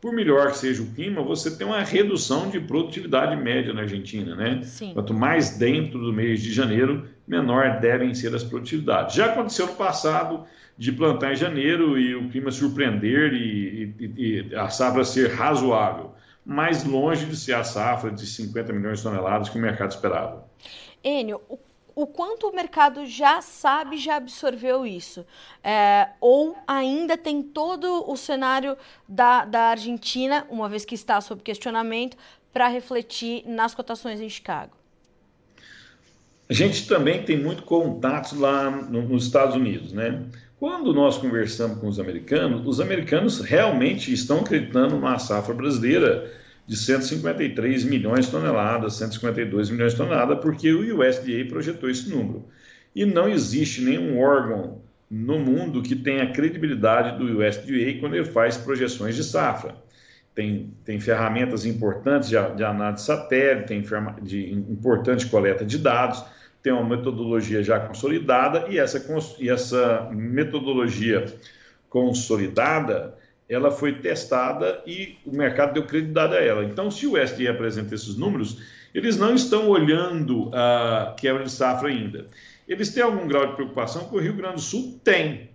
por 0.00 0.12
melhor 0.12 0.52
que 0.52 0.58
seja 0.58 0.82
o 0.82 0.86
clima, 0.86 1.22
você 1.22 1.50
tem 1.56 1.66
uma 1.66 1.82
redução 1.82 2.48
de 2.48 2.60
produtividade 2.60 3.34
média 3.36 3.74
na 3.74 3.82
Argentina, 3.82 4.34
né? 4.36 4.60
Sim. 4.62 4.92
Quanto 4.94 5.12
mais 5.12 5.58
dentro 5.58 5.98
do 5.98 6.12
mês 6.12 6.40
de 6.40 6.52
janeiro, 6.52 7.08
menor 7.26 7.80
devem 7.80 8.14
ser 8.14 8.34
as 8.34 8.44
produtividades. 8.44 9.16
Já 9.16 9.26
aconteceu 9.26 9.66
no 9.66 9.74
passado 9.74 10.44
de 10.76 10.92
plantar 10.92 11.32
em 11.32 11.36
janeiro 11.36 11.98
e 11.98 12.14
o 12.14 12.28
clima 12.30 12.52
surpreender 12.52 13.32
e, 13.34 13.94
e, 13.98 14.48
e 14.50 14.54
a 14.54 14.68
safra 14.68 15.04
ser 15.04 15.32
razoável, 15.32 16.12
mas 16.46 16.84
longe 16.84 17.26
de 17.26 17.36
ser 17.36 17.54
a 17.54 17.64
safra 17.64 18.12
de 18.12 18.24
50 18.24 18.72
milhões 18.72 18.98
de 18.98 19.04
toneladas 19.04 19.48
que 19.48 19.58
o 19.58 19.60
mercado 19.60 19.90
esperava. 19.90 20.46
Enio, 21.02 21.40
o 21.48 21.58
o 21.98 22.06
quanto 22.06 22.46
o 22.46 22.54
mercado 22.54 23.04
já 23.06 23.40
sabe, 23.40 23.96
já 23.96 24.14
absorveu 24.14 24.86
isso? 24.86 25.26
É, 25.64 26.10
ou 26.20 26.56
ainda 26.64 27.16
tem 27.16 27.42
todo 27.42 28.08
o 28.08 28.16
cenário 28.16 28.76
da, 29.08 29.44
da 29.44 29.62
Argentina, 29.70 30.46
uma 30.48 30.68
vez 30.68 30.84
que 30.84 30.94
está 30.94 31.20
sob 31.20 31.42
questionamento, 31.42 32.16
para 32.52 32.68
refletir 32.68 33.42
nas 33.48 33.74
cotações 33.74 34.20
em 34.20 34.28
Chicago? 34.28 34.76
A 36.48 36.52
gente 36.52 36.86
também 36.86 37.24
tem 37.24 37.36
muito 37.36 37.64
contato 37.64 38.38
lá 38.38 38.70
no, 38.70 39.02
nos 39.02 39.24
Estados 39.24 39.56
Unidos, 39.56 39.92
né? 39.92 40.22
Quando 40.56 40.94
nós 40.94 41.18
conversamos 41.18 41.80
com 41.80 41.88
os 41.88 41.98
americanos, 41.98 42.64
os 42.64 42.80
americanos 42.80 43.40
realmente 43.40 44.12
estão 44.12 44.38
acreditando 44.38 45.00
na 45.00 45.18
safra 45.18 45.52
brasileira 45.52 46.32
de 46.68 46.76
153 46.76 47.82
milhões 47.84 48.26
de 48.26 48.30
toneladas, 48.30 48.92
152 48.98 49.70
milhões 49.70 49.92
de 49.92 49.98
toneladas, 49.98 50.38
porque 50.40 50.70
o 50.70 51.00
USDA 51.00 51.46
projetou 51.48 51.88
esse 51.88 52.10
número. 52.10 52.44
E 52.94 53.06
não 53.06 53.26
existe 53.26 53.80
nenhum 53.80 54.20
órgão 54.20 54.82
no 55.10 55.38
mundo 55.38 55.80
que 55.80 55.96
tenha 55.96 56.30
credibilidade 56.30 57.16
do 57.16 57.38
USDA 57.38 57.98
quando 57.98 58.16
ele 58.16 58.26
faz 58.26 58.58
projeções 58.58 59.16
de 59.16 59.24
safra. 59.24 59.76
Tem, 60.34 60.70
tem 60.84 61.00
ferramentas 61.00 61.64
importantes 61.64 62.28
de, 62.28 62.36
de 62.54 62.62
análise 62.62 63.02
satélite, 63.02 63.68
tem 63.68 63.82
de 64.22 64.52
importante 64.52 65.26
coleta 65.26 65.64
de 65.64 65.78
dados, 65.78 66.22
tem 66.62 66.70
uma 66.70 66.96
metodologia 66.96 67.62
já 67.62 67.80
consolidada 67.80 68.66
e 68.68 68.78
essa, 68.78 69.02
e 69.40 69.48
essa 69.48 70.10
metodologia 70.12 71.24
consolidada 71.88 73.16
ela 73.48 73.70
foi 73.70 73.94
testada 73.94 74.82
e 74.86 75.16
o 75.24 75.34
mercado 75.34 75.74
deu 75.74 75.84
credibilidade 75.84 76.34
a 76.34 76.40
ela. 76.40 76.64
Então, 76.64 76.90
se 76.90 77.06
o 77.06 77.20
USDA 77.20 77.50
apresenta 77.50 77.94
esses 77.94 78.16
números, 78.16 78.60
eles 78.94 79.16
não 79.16 79.34
estão 79.34 79.68
olhando 79.68 80.50
a 80.52 81.14
quebra 81.18 81.44
de 81.44 81.50
safra 81.50 81.88
ainda. 81.88 82.26
Eles 82.66 82.92
têm 82.92 83.02
algum 83.02 83.26
grau 83.26 83.46
de 83.46 83.54
preocupação 83.54 84.08
que 84.08 84.16
o 84.16 84.20
Rio 84.20 84.34
Grande 84.34 84.56
do 84.56 84.60
Sul 84.60 85.00
tem. 85.02 85.50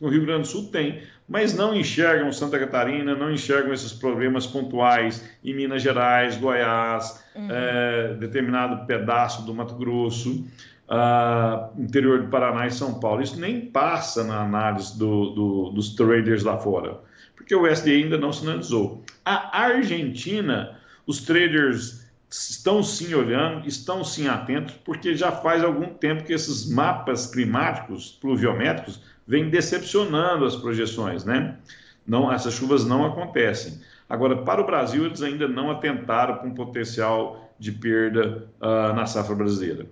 o 0.00 0.08
Rio 0.08 0.24
Grande 0.24 0.42
do 0.42 0.48
Sul 0.48 0.68
tem, 0.70 1.02
mas 1.28 1.56
não 1.56 1.74
enxergam 1.74 2.32
Santa 2.32 2.58
Catarina, 2.58 3.14
não 3.14 3.30
enxergam 3.30 3.72
esses 3.72 3.92
problemas 3.92 4.46
pontuais 4.46 5.28
em 5.44 5.54
Minas 5.54 5.82
Gerais, 5.82 6.36
Goiás, 6.36 7.24
uhum. 7.34 7.48
é, 7.50 8.14
determinado 8.14 8.86
pedaço 8.86 9.44
do 9.46 9.54
Mato 9.54 9.74
Grosso, 9.76 10.44
uh, 10.88 11.80
interior 11.80 12.22
do 12.22 12.28
Paraná 12.28 12.66
e 12.66 12.70
São 12.70 13.00
Paulo. 13.00 13.22
Isso 13.22 13.40
nem 13.40 13.60
passa 13.60 14.24
na 14.24 14.42
análise 14.42 14.98
do, 14.98 15.30
do, 15.30 15.70
dos 15.70 15.94
traders 15.94 16.42
lá 16.42 16.58
fora, 16.58 17.00
porque 17.36 17.54
o 17.54 17.66
SDA 17.66 17.90
ainda 17.90 18.18
não 18.18 18.32
sinalizou. 18.32 19.04
A 19.24 19.62
Argentina, 19.62 20.78
os 21.06 21.20
traders 21.20 22.02
estão 22.30 22.82
sim 22.82 23.12
olhando, 23.14 23.68
estão 23.68 24.02
sim 24.02 24.26
atentos, 24.26 24.74
porque 24.84 25.14
já 25.14 25.30
faz 25.30 25.62
algum 25.62 25.86
tempo 25.94 26.24
que 26.24 26.32
esses 26.32 26.70
mapas 26.70 27.26
climáticos, 27.26 28.18
pluviométricos, 28.20 29.00
vêm 29.26 29.50
decepcionando 29.50 30.44
as 30.44 30.56
projeções, 30.56 31.24
né? 31.24 31.56
Não, 32.06 32.32
essas 32.32 32.54
chuvas 32.54 32.84
não 32.84 33.04
acontecem. 33.04 33.80
Agora, 34.08 34.36
para 34.36 34.60
o 34.60 34.66
Brasil, 34.66 35.06
eles 35.06 35.22
ainda 35.22 35.46
não 35.46 35.70
atentaram 35.70 36.38
com 36.38 36.52
potencial 36.52 37.54
de 37.58 37.70
perda 37.70 38.48
uh, 38.60 38.92
na 38.94 39.06
safra 39.06 39.34
brasileira. 39.34 39.86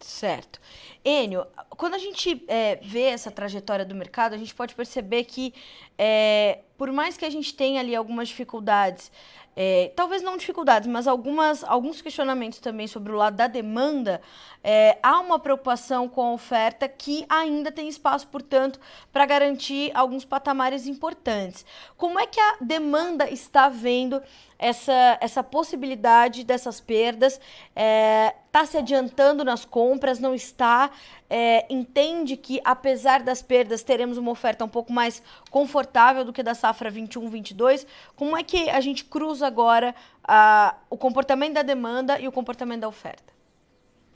Certo. 0.00 0.60
Enio, 1.04 1.46
quando 1.68 1.94
a 1.94 1.98
gente 1.98 2.42
é, 2.48 2.76
vê 2.76 3.02
essa 3.02 3.30
trajetória 3.30 3.84
do 3.84 3.94
mercado, 3.94 4.34
a 4.34 4.38
gente 4.38 4.54
pode 4.54 4.74
perceber 4.74 5.24
que, 5.24 5.52
é, 5.98 6.60
por 6.78 6.90
mais 6.90 7.16
que 7.16 7.26
a 7.26 7.30
gente 7.30 7.54
tenha 7.54 7.80
ali 7.80 7.94
algumas 7.94 8.28
dificuldades, 8.28 9.12
é, 9.56 9.92
talvez 9.94 10.22
não 10.22 10.36
dificuldades, 10.36 10.88
mas 10.88 11.06
algumas, 11.06 11.62
alguns 11.62 12.02
questionamentos 12.02 12.58
também 12.58 12.86
sobre 12.86 13.12
o 13.12 13.16
lado 13.16 13.36
da 13.36 13.46
demanda, 13.46 14.20
é, 14.62 14.98
há 15.02 15.20
uma 15.20 15.38
preocupação 15.38 16.08
com 16.08 16.22
a 16.22 16.32
oferta 16.32 16.88
que 16.88 17.24
ainda 17.28 17.70
tem 17.70 17.86
espaço, 17.88 18.26
portanto, 18.28 18.80
para 19.12 19.26
garantir 19.26 19.92
alguns 19.94 20.24
patamares 20.24 20.86
importantes. 20.86 21.64
Como 21.96 22.18
é 22.18 22.26
que 22.26 22.40
a 22.40 22.56
demanda 22.60 23.30
está 23.30 23.68
vendo 23.68 24.20
essa, 24.64 25.18
essa 25.20 25.42
possibilidade 25.42 26.42
dessas 26.42 26.80
perdas? 26.80 27.34
Está 27.34 27.42
é, 27.76 28.34
tá 28.50 28.64
se 28.64 28.78
adiantando 28.78 29.44
nas 29.44 29.62
compras? 29.62 30.18
Não 30.18 30.34
está? 30.34 30.90
É, 31.28 31.66
entende 31.68 32.34
que, 32.34 32.62
apesar 32.64 33.22
das 33.22 33.42
perdas, 33.42 33.82
teremos 33.82 34.16
uma 34.16 34.30
oferta 34.30 34.64
um 34.64 34.68
pouco 34.68 34.90
mais 34.90 35.22
confortável 35.50 36.24
do 36.24 36.32
que 36.32 36.42
da 36.42 36.54
safra 36.54 36.90
21-22? 36.90 37.86
Como 38.16 38.38
é 38.38 38.42
que 38.42 38.70
a 38.70 38.80
gente 38.80 39.04
cruza 39.04 39.46
agora 39.46 39.94
a, 40.26 40.74
o 40.88 40.96
comportamento 40.96 41.52
da 41.52 41.62
demanda 41.62 42.18
e 42.18 42.26
o 42.26 42.32
comportamento 42.32 42.80
da 42.80 42.88
oferta? 42.88 43.34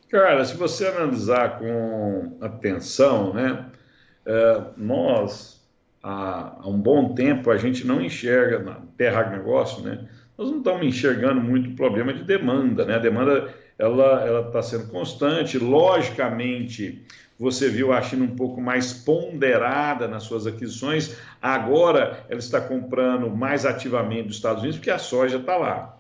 Cara, 0.09 0.43
se 0.47 0.57
você 0.57 0.87
analisar 0.87 1.59
com 1.59 2.39
atenção, 2.41 3.35
né, 3.35 3.67
é, 4.25 4.63
nós, 4.79 5.63
há, 6.03 6.59
um 6.65 6.81
bom 6.81 7.13
tempo, 7.15 7.51
a 7.51 7.59
gente 7.59 7.87
não 7.87 8.01
enxerga 8.01 8.61
na 8.61 8.81
terra 8.97 9.21
agronegócio, 9.21 9.83
né, 9.83 10.09
nós 10.39 10.51
não 10.51 10.59
estamos 10.59 10.87
enxergando 10.87 11.41
muito 11.41 11.75
problema 11.75 12.15
de 12.15 12.23
demanda, 12.23 12.85
né, 12.85 12.95
a 12.95 12.99
demanda 12.99 13.53
ela 13.79 14.47
está 14.47 14.63
sendo 14.63 14.89
constante, 14.89 15.59
logicamente, 15.59 17.03
você 17.39 17.69
viu 17.69 17.93
a 17.93 18.03
China 18.03 18.25
um 18.25 18.35
pouco 18.35 18.61
mais 18.61 18.93
ponderada 18.93 20.09
nas 20.09 20.25
suas 20.25 20.47
aquisições, 20.47 21.17
agora 21.41 22.25
ela 22.29 22.41
está 22.41 22.61
comprando 22.61 23.31
mais 23.31 23.65
ativamente 23.65 24.29
dos 24.29 24.37
Estados 24.37 24.63
Unidos, 24.63 24.79
porque 24.79 24.91
a 24.91 24.99
soja 24.99 25.37
está 25.37 25.57
lá. 25.57 25.97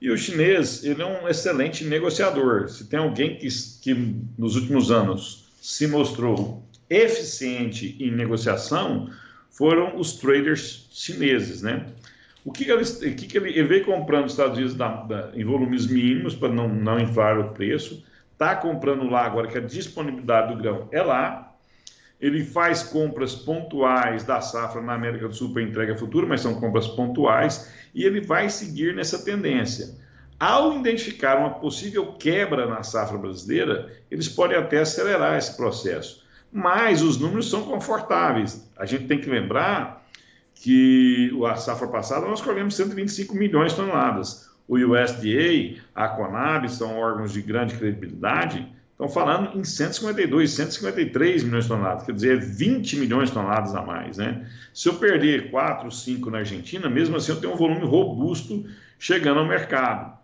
E 0.00 0.10
o 0.10 0.18
chinês, 0.18 0.84
ele 0.84 1.00
é 1.00 1.06
um 1.06 1.28
excelente 1.28 1.84
negociador. 1.84 2.68
Se 2.68 2.88
tem 2.88 2.98
alguém 2.98 3.36
que, 3.36 3.48
que 3.80 3.94
nos 4.36 4.56
últimos 4.56 4.90
anos 4.90 5.52
se 5.60 5.86
mostrou 5.86 6.62
eficiente 6.90 7.96
em 8.00 8.10
negociação, 8.10 9.08
foram 9.48 9.96
os 9.96 10.14
traders 10.14 10.88
chineses, 10.90 11.62
né? 11.62 11.86
O 12.44 12.50
que, 12.50 12.68
ele, 12.68 12.82
o 12.82 13.16
que 13.16 13.36
ele, 13.38 13.50
ele, 13.50 13.64
veio 13.64 13.84
comprando 13.84 14.24
nos 14.24 14.32
Estados 14.32 14.56
Unidos 14.56 14.74
da, 14.74 14.88
da, 14.88 15.30
em 15.34 15.44
volumes 15.44 15.86
mínimos 15.86 16.34
para 16.34 16.48
não, 16.48 16.68
não 16.68 16.98
inflar 16.98 17.38
o 17.38 17.50
preço, 17.50 18.04
está 18.32 18.56
comprando 18.56 19.08
lá 19.08 19.24
agora 19.24 19.46
que 19.46 19.56
a 19.56 19.60
disponibilidade 19.60 20.52
do 20.52 20.60
grão 20.60 20.88
é 20.90 21.02
lá, 21.02 21.54
ele 22.20 22.44
faz 22.44 22.82
compras 22.82 23.34
pontuais 23.34 24.24
da 24.24 24.40
safra 24.40 24.80
na 24.80 24.94
América 24.94 25.28
do 25.28 25.34
Sul 25.34 25.52
para 25.52 25.62
entrega 25.62 25.96
futura, 25.96 26.26
mas 26.26 26.40
são 26.40 26.58
compras 26.58 26.88
pontuais, 26.88 27.72
e 27.94 28.04
ele 28.04 28.20
vai 28.20 28.48
seguir 28.48 28.94
nessa 28.94 29.24
tendência. 29.24 29.96
Ao 30.38 30.76
identificar 30.76 31.38
uma 31.38 31.50
possível 31.50 32.14
quebra 32.14 32.66
na 32.66 32.82
safra 32.82 33.16
brasileira, 33.16 33.92
eles 34.10 34.28
podem 34.28 34.56
até 34.56 34.80
acelerar 34.80 35.38
esse 35.38 35.56
processo. 35.56 36.24
Mas 36.52 37.00
os 37.00 37.18
números 37.18 37.48
são 37.48 37.62
confortáveis. 37.62 38.68
A 38.76 38.84
gente 38.84 39.06
tem 39.06 39.20
que 39.20 39.30
lembrar 39.30 40.01
que 40.54 41.30
a 41.46 41.56
safra 41.56 41.88
passada 41.88 42.26
nós 42.26 42.40
colhemos 42.40 42.76
125 42.76 43.34
milhões 43.34 43.72
de 43.72 43.78
toneladas. 43.78 44.50
O 44.68 44.76
USDA, 44.76 45.82
a 45.94 46.08
Conab, 46.08 46.68
são 46.68 46.96
órgãos 46.96 47.32
de 47.32 47.42
grande 47.42 47.74
credibilidade, 47.74 48.66
estão 48.92 49.08
falando 49.08 49.58
em 49.58 49.64
152, 49.64 50.50
153 50.50 51.42
milhões 51.42 51.64
de 51.64 51.70
toneladas, 51.70 52.04
quer 52.04 52.12
dizer, 52.12 52.40
20 52.40 52.96
milhões 52.98 53.28
de 53.28 53.34
toneladas 53.34 53.74
a 53.74 53.82
mais. 53.82 54.18
Né? 54.18 54.48
Se 54.72 54.88
eu 54.88 54.94
perder 54.94 55.50
4, 55.50 55.90
5 55.90 56.30
na 56.30 56.38
Argentina, 56.38 56.88
mesmo 56.88 57.16
assim 57.16 57.32
eu 57.32 57.40
tenho 57.40 57.54
um 57.54 57.56
volume 57.56 57.84
robusto 57.84 58.64
chegando 58.98 59.40
ao 59.40 59.46
mercado. 59.46 60.16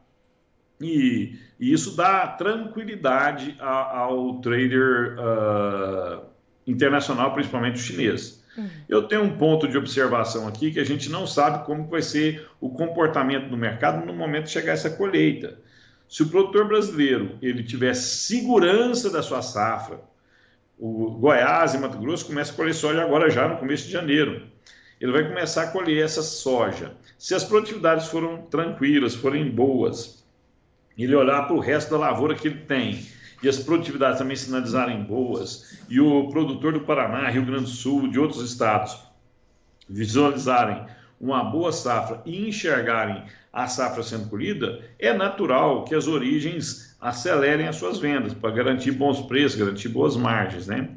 E, 0.80 1.36
e 1.58 1.72
isso 1.72 1.96
dá 1.96 2.28
tranquilidade 2.28 3.56
a, 3.58 3.98
ao 3.98 4.40
trader 4.40 5.16
uh, 5.18 6.22
internacional, 6.64 7.34
principalmente 7.34 7.76
o 7.76 7.82
chinês. 7.82 8.37
Uhum. 8.58 8.68
Eu 8.88 9.04
tenho 9.04 9.22
um 9.22 9.38
ponto 9.38 9.68
de 9.68 9.78
observação 9.78 10.48
aqui 10.48 10.72
que 10.72 10.80
a 10.80 10.84
gente 10.84 11.08
não 11.08 11.26
sabe 11.26 11.64
como 11.64 11.86
vai 11.86 12.02
ser 12.02 12.48
o 12.60 12.68
comportamento 12.68 13.48
do 13.48 13.56
mercado 13.56 14.04
no 14.04 14.12
momento 14.12 14.46
de 14.46 14.50
chegar 14.50 14.72
essa 14.72 14.90
colheita. 14.90 15.56
Se 16.08 16.24
o 16.24 16.28
produtor 16.28 16.66
brasileiro 16.66 17.38
ele 17.40 17.62
tiver 17.62 17.94
segurança 17.94 19.10
da 19.10 19.22
sua 19.22 19.42
safra, 19.42 20.00
o 20.76 21.10
Goiás 21.12 21.74
e 21.74 21.78
Mato 21.78 21.98
Grosso 21.98 22.26
começa 22.26 22.52
a 22.52 22.56
colher 22.56 22.74
soja 22.74 23.02
agora 23.02 23.30
já 23.30 23.46
no 23.46 23.58
começo 23.58 23.86
de 23.86 23.92
janeiro. 23.92 24.46
Ele 25.00 25.12
vai 25.12 25.28
começar 25.28 25.62
a 25.62 25.70
colher 25.70 26.04
essa 26.04 26.22
soja. 26.22 26.96
Se 27.16 27.34
as 27.34 27.44
produtividades 27.44 28.08
foram 28.08 28.42
tranquilas, 28.42 29.14
forem 29.14 29.48
boas, 29.48 30.24
ele 30.96 31.14
olhar 31.14 31.46
para 31.46 31.54
o 31.54 31.60
resto 31.60 31.92
da 31.92 31.98
lavoura 31.98 32.34
que 32.34 32.48
ele 32.48 32.60
tem 32.60 33.06
e 33.42 33.48
as 33.48 33.58
produtividades 33.58 34.18
também 34.18 34.36
sinalizarem 34.36 35.02
boas, 35.02 35.78
e 35.88 36.00
o 36.00 36.28
produtor 36.28 36.72
do 36.72 36.80
Paraná, 36.80 37.28
Rio 37.28 37.44
Grande 37.44 37.64
do 37.64 37.68
Sul, 37.68 38.08
de 38.08 38.18
outros 38.18 38.42
estados, 38.42 38.98
visualizarem 39.88 40.84
uma 41.20 41.44
boa 41.44 41.72
safra 41.72 42.22
e 42.24 42.48
enxergarem 42.48 43.24
a 43.52 43.66
safra 43.66 44.02
sendo 44.02 44.28
colhida, 44.28 44.80
é 44.98 45.12
natural 45.12 45.84
que 45.84 45.94
as 45.94 46.06
origens 46.06 46.96
acelerem 47.00 47.66
as 47.66 47.76
suas 47.76 47.98
vendas 47.98 48.34
para 48.34 48.50
garantir 48.50 48.92
bons 48.92 49.20
preços, 49.22 49.58
garantir 49.58 49.88
boas 49.88 50.16
margens, 50.16 50.66
né? 50.66 50.90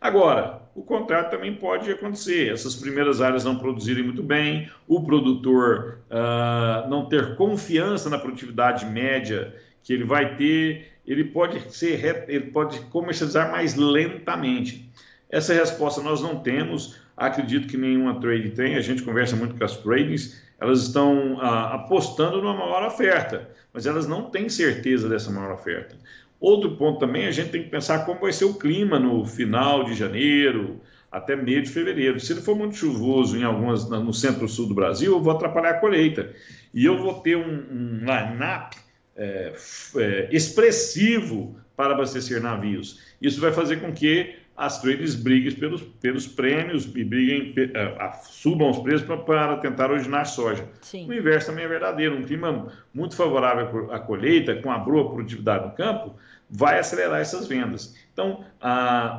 Agora, 0.00 0.62
o 0.74 0.82
contrário 0.82 1.30
também 1.30 1.54
pode 1.54 1.90
acontecer. 1.90 2.52
Essas 2.52 2.74
primeiras 2.74 3.22
áreas 3.22 3.44
não 3.44 3.56
produzirem 3.56 4.04
muito 4.04 4.22
bem, 4.22 4.68
o 4.86 5.02
produtor 5.02 6.00
uh, 6.10 6.88
não 6.90 7.06
ter 7.06 7.36
confiança 7.36 8.10
na 8.10 8.18
produtividade 8.18 8.84
média 8.84 9.54
que 9.82 9.92
ele 9.92 10.04
vai 10.04 10.36
ter, 10.36 10.93
ele 11.06 11.24
pode 11.24 11.74
ser, 11.74 12.26
ele 12.28 12.46
pode 12.46 12.80
comercializar 12.86 13.50
mais 13.50 13.74
lentamente. 13.74 14.90
Essa 15.28 15.52
resposta 15.54 16.02
nós 16.02 16.20
não 16.20 16.40
temos. 16.40 16.96
Acredito 17.16 17.68
que 17.68 17.76
nenhuma 17.76 18.20
trade 18.20 18.50
tem. 18.50 18.76
A 18.76 18.80
gente 18.80 19.02
conversa 19.02 19.36
muito 19.36 19.56
com 19.56 19.64
as 19.64 19.76
tradings 19.76 20.44
elas 20.64 20.82
estão 20.82 21.38
ah, 21.40 21.74
apostando 21.74 22.40
numa 22.40 22.54
maior 22.54 22.86
oferta, 22.86 23.50
mas 23.72 23.86
elas 23.86 24.06
não 24.06 24.30
têm 24.30 24.48
certeza 24.48 25.08
dessa 25.08 25.30
maior 25.30 25.52
oferta. 25.52 25.96
Outro 26.40 26.76
ponto 26.76 27.00
também, 27.00 27.26
a 27.26 27.30
gente 27.30 27.50
tem 27.50 27.62
que 27.62 27.70
pensar 27.70 28.04
como 28.04 28.20
vai 28.20 28.32
ser 28.32 28.44
o 28.44 28.54
clima 28.54 28.98
no 28.98 29.24
final 29.24 29.84
de 29.84 29.94
janeiro, 29.94 30.80
até 31.10 31.36
meio 31.36 31.62
de 31.62 31.70
fevereiro. 31.70 32.20
Se 32.20 32.32
ele 32.32 32.40
for 32.40 32.56
muito 32.56 32.76
chuvoso 32.76 33.36
em 33.36 33.44
algumas 33.44 33.88
no 33.88 34.12
centro-sul 34.12 34.68
do 34.68 34.74
Brasil, 34.74 35.12
eu 35.12 35.22
vou 35.22 35.32
atrapalhar 35.32 35.70
a 35.70 35.78
colheita. 35.78 36.32
E 36.72 36.84
eu 36.84 36.98
vou 36.98 37.20
ter 37.20 37.36
um, 37.36 37.64
um 37.70 37.98
line-up 38.00 38.76
é, 39.16 39.52
é, 39.96 40.28
expressivo 40.32 41.56
para 41.76 41.94
abastecer 41.94 42.40
navios. 42.40 43.00
Isso 43.20 43.40
vai 43.40 43.52
fazer 43.52 43.80
com 43.80 43.92
que 43.92 44.36
as 44.56 44.80
traders 44.80 45.16
briguem 45.16 45.52
pelos, 45.52 45.82
pelos 45.82 46.26
prêmios 46.26 46.84
e 46.94 47.04
briguem, 47.04 47.54
uh, 47.70 48.26
subam 48.28 48.70
os 48.70 48.78
preços 48.78 49.04
para, 49.04 49.16
para 49.16 49.56
tentar 49.56 49.90
originar 49.90 50.24
soja. 50.26 50.64
Sim. 50.80 51.08
O 51.08 51.12
inverso 51.12 51.48
também 51.48 51.64
é 51.64 51.68
verdadeiro. 51.68 52.16
Um 52.16 52.22
clima 52.22 52.72
muito 52.92 53.16
favorável 53.16 53.92
à 53.92 53.98
colheita, 53.98 54.54
com 54.62 54.70
a 54.70 54.78
boa 54.78 55.10
produtividade 55.10 55.66
no 55.66 55.72
campo, 55.72 56.14
vai 56.48 56.78
acelerar 56.78 57.20
essas 57.20 57.48
vendas. 57.48 57.96
Então, 58.12 58.44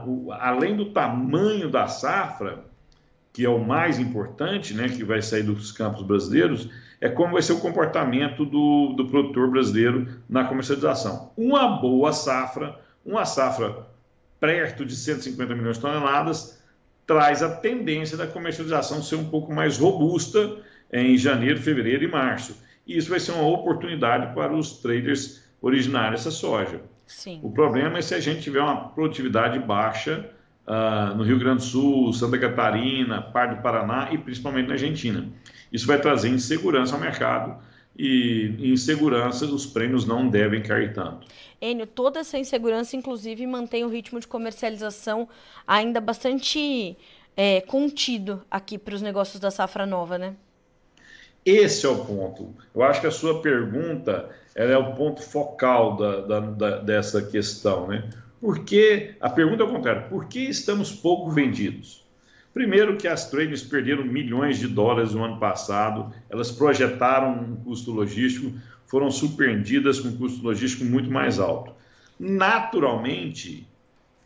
o, 0.08 0.32
além 0.32 0.78
do 0.78 0.92
tamanho 0.92 1.70
da 1.70 1.88
safra, 1.88 2.64
que 3.34 3.44
é 3.44 3.50
o 3.50 3.60
mais 3.60 4.00
importante, 4.00 4.74
né, 4.74 4.88
que 4.88 5.04
vai 5.04 5.22
sair 5.22 5.44
dos 5.44 5.74
campos 5.74 6.04
brasileiros, 6.04 6.70
é 7.06 7.10
como 7.10 7.34
vai 7.34 7.42
ser 7.44 7.54
o 7.54 7.60
comportamento 7.60 8.44
do, 8.44 8.94
do 8.94 9.06
produtor 9.06 9.52
brasileiro 9.52 10.08
na 10.28 10.44
comercialização. 10.46 11.32
Uma 11.38 11.80
boa 11.80 12.12
safra, 12.12 12.80
uma 13.06 13.26
safra 13.26 13.86
perto 14.40 14.84
de 14.84 14.96
150 14.96 15.54
milhões 15.54 15.78
de 15.78 15.84
toneladas, 15.84 16.60
traz 17.06 17.44
a 17.44 17.58
tendência 17.58 18.18
da 18.18 18.26
comercialização 18.26 19.04
ser 19.04 19.18
um 19.18 19.30
pouco 19.30 19.54
mais 19.54 19.78
robusta 19.78 20.58
em 20.92 21.16
janeiro, 21.16 21.62
fevereiro 21.62 22.04
e 22.04 22.08
março. 22.08 22.58
E 22.88 22.98
isso 22.98 23.12
vai 23.12 23.20
ser 23.20 23.34
uma 23.34 23.48
oportunidade 23.48 24.34
para 24.34 24.52
os 24.52 24.80
traders 24.80 25.44
originários 25.62 26.24
dessa 26.24 26.36
soja. 26.36 26.82
Sim. 27.06 27.40
O 27.44 27.52
problema 27.52 28.00
é 28.00 28.02
se 28.02 28.16
a 28.16 28.20
gente 28.20 28.42
tiver 28.42 28.62
uma 28.62 28.90
produtividade 28.90 29.60
baixa 29.60 30.28
uh, 30.68 31.16
no 31.16 31.24
Rio 31.24 31.40
Grande 31.40 31.58
do 31.58 31.64
Sul, 31.64 32.14
Santa 32.14 32.38
Catarina, 32.38 33.22
parte 33.22 33.56
do 33.56 33.62
Paraná 33.62 34.10
e 34.12 34.18
principalmente 34.18 34.68
na 34.68 34.74
Argentina. 34.74 35.28
Isso 35.72 35.88
vai 35.88 36.00
trazer 36.00 36.30
insegurança 36.30 36.96
ao 36.96 37.02
mercado 37.02 37.58
e 37.98 38.56
insegurança 38.60 39.46
os 39.46 39.66
prêmios 39.66 40.06
não 40.06 40.28
devem 40.28 40.62
cair 40.62 40.94
tanto. 40.94 41.28
Enio, 41.62 41.88
toda 41.88 42.20
essa 42.20 42.38
insegurança, 42.38 42.96
inclusive, 42.96 43.46
mantém 43.48 43.84
o 43.84 43.90
ritmo 43.90 44.20
de 44.20 44.28
comercialização 44.28 45.28
ainda 45.66 46.02
bastante 46.02 46.98
é, 47.38 47.62
contido 47.62 48.42
aqui 48.52 48.78
para 48.78 48.96
os 48.96 49.02
negócios 49.02 49.40
da 49.40 49.50
safra 49.50 49.86
nova, 49.86 50.18
né? 50.18 50.36
Esse 51.46 51.86
é 51.86 51.90
o 51.90 52.04
ponto. 52.04 52.54
Eu 52.74 52.84
acho 52.84 53.00
que 53.00 53.08
a 53.08 53.12
sua 53.12 53.42
pergunta 53.42 54.30
é 54.56 54.78
o 54.78 54.94
ponto 54.94 55.22
focal 55.22 55.96
da, 55.96 56.22
da, 56.22 56.40
da, 56.40 56.78
dessa 56.80 57.22
questão, 57.22 57.88
né? 57.88 58.10
Por 58.40 58.60
que, 58.60 59.16
a 59.20 59.30
pergunta 59.30 59.64
é 59.64 59.66
o 59.66 59.70
contrário, 59.70 60.10
por 60.10 60.26
que 60.26 60.40
estamos 60.40 60.92
pouco 60.92 61.32
vendidos? 61.32 62.06
Primeiro 62.54 62.96
que 62.98 63.08
as 63.08 63.30
traders 63.30 63.64
perderam 63.64 64.06
milhões 64.06 64.60
de 64.60 64.68
dólares 64.68 65.14
no 65.14 65.24
ano 65.24 65.40
passado, 65.40 66.14
elas 66.30 66.52
projetaram 66.52 67.34
um 67.34 67.56
custo 67.58 67.92
logístico, 67.92 68.54
foram 68.88 69.12
surpreendidas 69.12 70.00
com 70.00 70.10
um 70.10 70.18
custo 70.18 70.44
logístico 70.44 70.86
muito 70.86 71.12
mais 71.12 71.40
alto. 71.40 71.74
Naturalmente, 72.20 73.68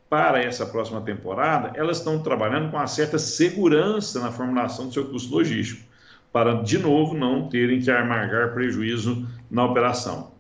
para 0.09 0.41
essa 0.41 0.65
próxima 0.65 1.01
temporada, 1.01 1.71
elas 1.75 1.97
estão 1.97 2.21
trabalhando 2.21 2.69
com 2.69 2.77
uma 2.77 2.87
certa 2.87 3.17
segurança 3.17 4.19
na 4.19 4.31
formulação 4.31 4.87
do 4.87 4.93
seu 4.93 5.05
custo 5.05 5.33
logístico, 5.33 5.81
para 6.31 6.61
de 6.61 6.77
novo 6.77 7.15
não 7.15 7.47
terem 7.47 7.79
que 7.79 7.89
amargar 7.89 8.53
prejuízo 8.53 9.27
na 9.49 9.65
operação. 9.65 10.31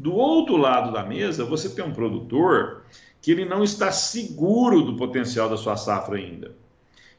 Do 0.00 0.14
outro 0.14 0.56
lado 0.56 0.92
da 0.92 1.02
mesa, 1.02 1.44
você 1.44 1.68
tem 1.68 1.84
um 1.84 1.92
produtor 1.92 2.84
que 3.20 3.30
ele 3.30 3.44
não 3.44 3.62
está 3.62 3.92
seguro 3.92 4.80
do 4.80 4.96
potencial 4.96 5.46
da 5.46 5.58
sua 5.58 5.76
safra 5.76 6.16
ainda. 6.16 6.52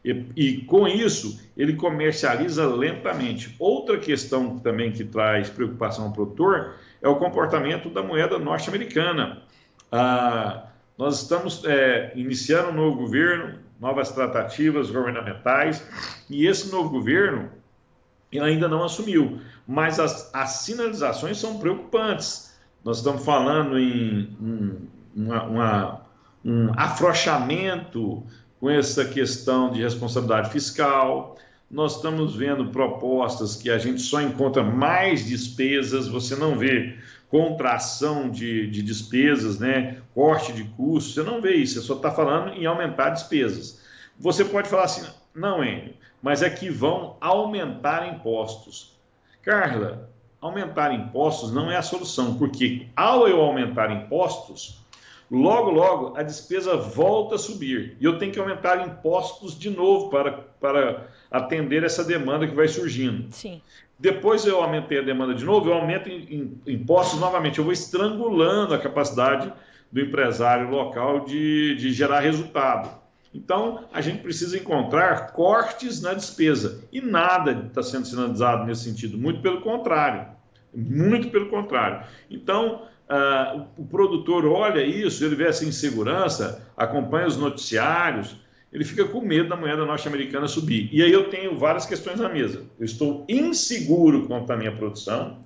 E, 0.04 0.26
e, 0.36 0.58
com 0.64 0.88
isso, 0.88 1.40
ele 1.56 1.76
comercializa 1.76 2.66
lentamente. 2.66 3.56
Outra 3.60 4.00
questão 4.00 4.58
também 4.58 4.92
que 4.92 5.04
traz 5.04 5.48
preocupação 5.48 6.06
ao 6.06 6.12
produtor 6.12 6.74
é 7.04 7.08
o 7.08 7.18
comportamento 7.18 7.88
da 7.88 8.02
moeda 8.02 8.40
norte-americana. 8.40 9.44
Ah, 9.92 10.66
nós 10.98 11.22
estamos 11.22 11.64
é, 11.66 12.12
iniciando 12.16 12.72
um 12.72 12.74
novo 12.74 12.98
governo, 12.98 13.60
novas 13.80 14.12
tratativas 14.12 14.90
governamentais, 14.90 15.88
e 16.28 16.48
esse 16.48 16.72
novo 16.72 16.90
governo 16.90 17.52
ainda 18.40 18.68
não 18.68 18.84
assumiu, 18.84 19.40
mas 19.68 20.00
as, 20.00 20.34
as 20.34 20.50
sinalizações 20.64 21.38
são 21.38 21.60
preocupantes. 21.60 22.51
Nós 22.84 22.98
estamos 22.98 23.24
falando 23.24 23.78
em 23.78 24.36
um, 24.42 24.88
uma, 25.16 25.44
uma, 25.44 26.02
um 26.44 26.72
afrouxamento 26.76 28.24
com 28.60 28.70
essa 28.70 29.06
questão 29.06 29.72
de 29.72 29.82
responsabilidade 29.82 30.52
fiscal. 30.52 31.38
Nós 31.70 31.96
estamos 31.96 32.36
vendo 32.36 32.70
propostas 32.72 33.56
que 33.56 33.70
a 33.70 33.78
gente 33.78 34.02
só 34.02 34.22
encontra 34.22 34.64
mais 34.64 35.26
despesas, 35.26 36.08
você 36.08 36.36
não 36.36 36.58
vê 36.58 36.98
contração 37.30 38.30
de, 38.30 38.68
de 38.70 38.84
despesas, 38.84 39.58
né? 39.58 40.02
corte 40.14 40.52
de 40.52 40.66
custos, 40.66 41.14
você 41.14 41.24
não 41.24 41.42
vê 41.42 41.56
isso, 41.56 41.80
você 41.80 41.88
só 41.88 41.96
está 41.96 42.12
falando 42.12 42.54
em 42.54 42.66
aumentar 42.66 43.12
despesas. 43.12 43.82
Você 44.20 44.44
pode 44.44 44.68
falar 44.68 44.84
assim, 44.84 45.10
não, 45.34 45.64
Enio, 45.64 45.94
mas 46.22 46.42
é 46.42 46.50
que 46.50 46.70
vão 46.70 47.16
aumentar 47.22 48.08
impostos. 48.14 49.00
Carla, 49.42 50.11
aumentar 50.42 50.94
impostos 50.94 51.54
não 51.54 51.72
é 51.72 51.78
a 51.78 51.82
solução, 51.82 52.36
porque 52.36 52.88
ao 52.96 53.28
eu 53.28 53.40
aumentar 53.40 53.92
impostos, 53.92 54.82
logo, 55.30 55.70
logo 55.70 56.18
a 56.18 56.24
despesa 56.24 56.76
volta 56.76 57.36
a 57.36 57.38
subir 57.38 57.96
e 58.02 58.06
eu 58.06 58.18
tenho 58.18 58.32
que 58.32 58.40
aumentar 58.40 58.86
impostos 58.86 59.58
de 59.58 59.70
novo 59.70 60.10
para, 60.10 60.32
para 60.60 61.08
atender 61.30 61.84
essa 61.84 62.04
demanda 62.04 62.48
que 62.48 62.56
vai 62.56 62.68
surgindo. 62.68 63.32
Sim. 63.32 63.62
Depois 64.00 64.46
eu 64.48 64.62
aumentei 64.62 64.98
a 64.98 65.04
demanda 65.04 65.36
de 65.36 65.46
novo, 65.46 65.70
eu 65.70 65.76
aumento 65.76 66.10
impostos 66.66 67.20
novamente, 67.20 67.60
eu 67.60 67.64
vou 67.64 67.72
estrangulando 67.72 68.74
a 68.74 68.80
capacidade 68.80 69.54
do 69.92 70.02
empresário 70.02 70.72
local 70.72 71.20
de, 71.26 71.76
de 71.76 71.94
gerar 71.94 72.22
resultado. 72.22 73.01
Então, 73.34 73.86
a 73.94 74.02
gente 74.02 74.22
precisa 74.22 74.58
encontrar 74.58 75.32
cortes 75.32 76.02
na 76.02 76.14
despesa. 76.14 76.84
E 76.92 77.00
nada 77.00 77.66
está 77.68 77.82
sendo 77.82 78.06
sinalizado 78.06 78.66
nesse 78.66 78.84
sentido, 78.84 79.18
muito 79.18 79.42
pelo 79.42 79.62
contrário. 79.62 80.28
Muito 80.74 81.30
pelo 81.30 81.50
contrário. 81.50 82.06
Então, 82.30 82.84
uh, 83.10 83.66
o 83.78 83.86
produtor 83.86 84.46
olha 84.46 84.84
isso, 84.84 85.24
ele 85.24 85.36
vê 85.36 85.48
essa 85.48 85.66
insegurança, 85.66 86.68
acompanha 86.76 87.28
os 87.28 87.38
noticiários, 87.38 88.36
ele 88.72 88.86
fica 88.86 89.06
com 89.06 89.22
medo 89.22 89.50
da 89.50 89.56
moeda 89.56 89.86
norte-americana 89.86 90.48
subir. 90.48 90.90
E 90.92 91.04
aí 91.04 91.12
eu 91.12 91.30
tenho 91.30 91.58
várias 91.58 91.86
questões 91.86 92.20
na 92.20 92.30
mesa. 92.30 92.64
Eu 92.80 92.86
estou 92.86 93.26
inseguro 93.28 94.28
quanto 94.28 94.52
à 94.52 94.58
minha 94.58 94.72
produção, 94.72 95.40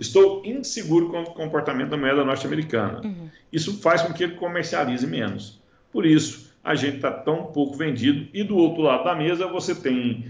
estou 0.00 0.44
inseguro 0.44 1.08
com 1.08 1.22
o 1.22 1.26
comportamento 1.26 1.90
da 1.90 1.96
moeda 1.96 2.24
norte-americana. 2.24 3.02
Uhum. 3.04 3.30
Isso 3.52 3.80
faz 3.80 4.02
com 4.02 4.12
que 4.12 4.24
ele 4.24 4.34
comercialize 4.34 5.06
menos. 5.06 5.60
Por 5.92 6.04
isso, 6.04 6.45
a 6.66 6.74
gente 6.74 6.96
está 6.96 7.10
tão 7.10 7.44
pouco 7.46 7.76
vendido. 7.76 8.28
E 8.34 8.42
do 8.42 8.56
outro 8.56 8.82
lado 8.82 9.04
da 9.04 9.14
mesa, 9.14 9.46
você 9.46 9.74
tem 9.74 10.26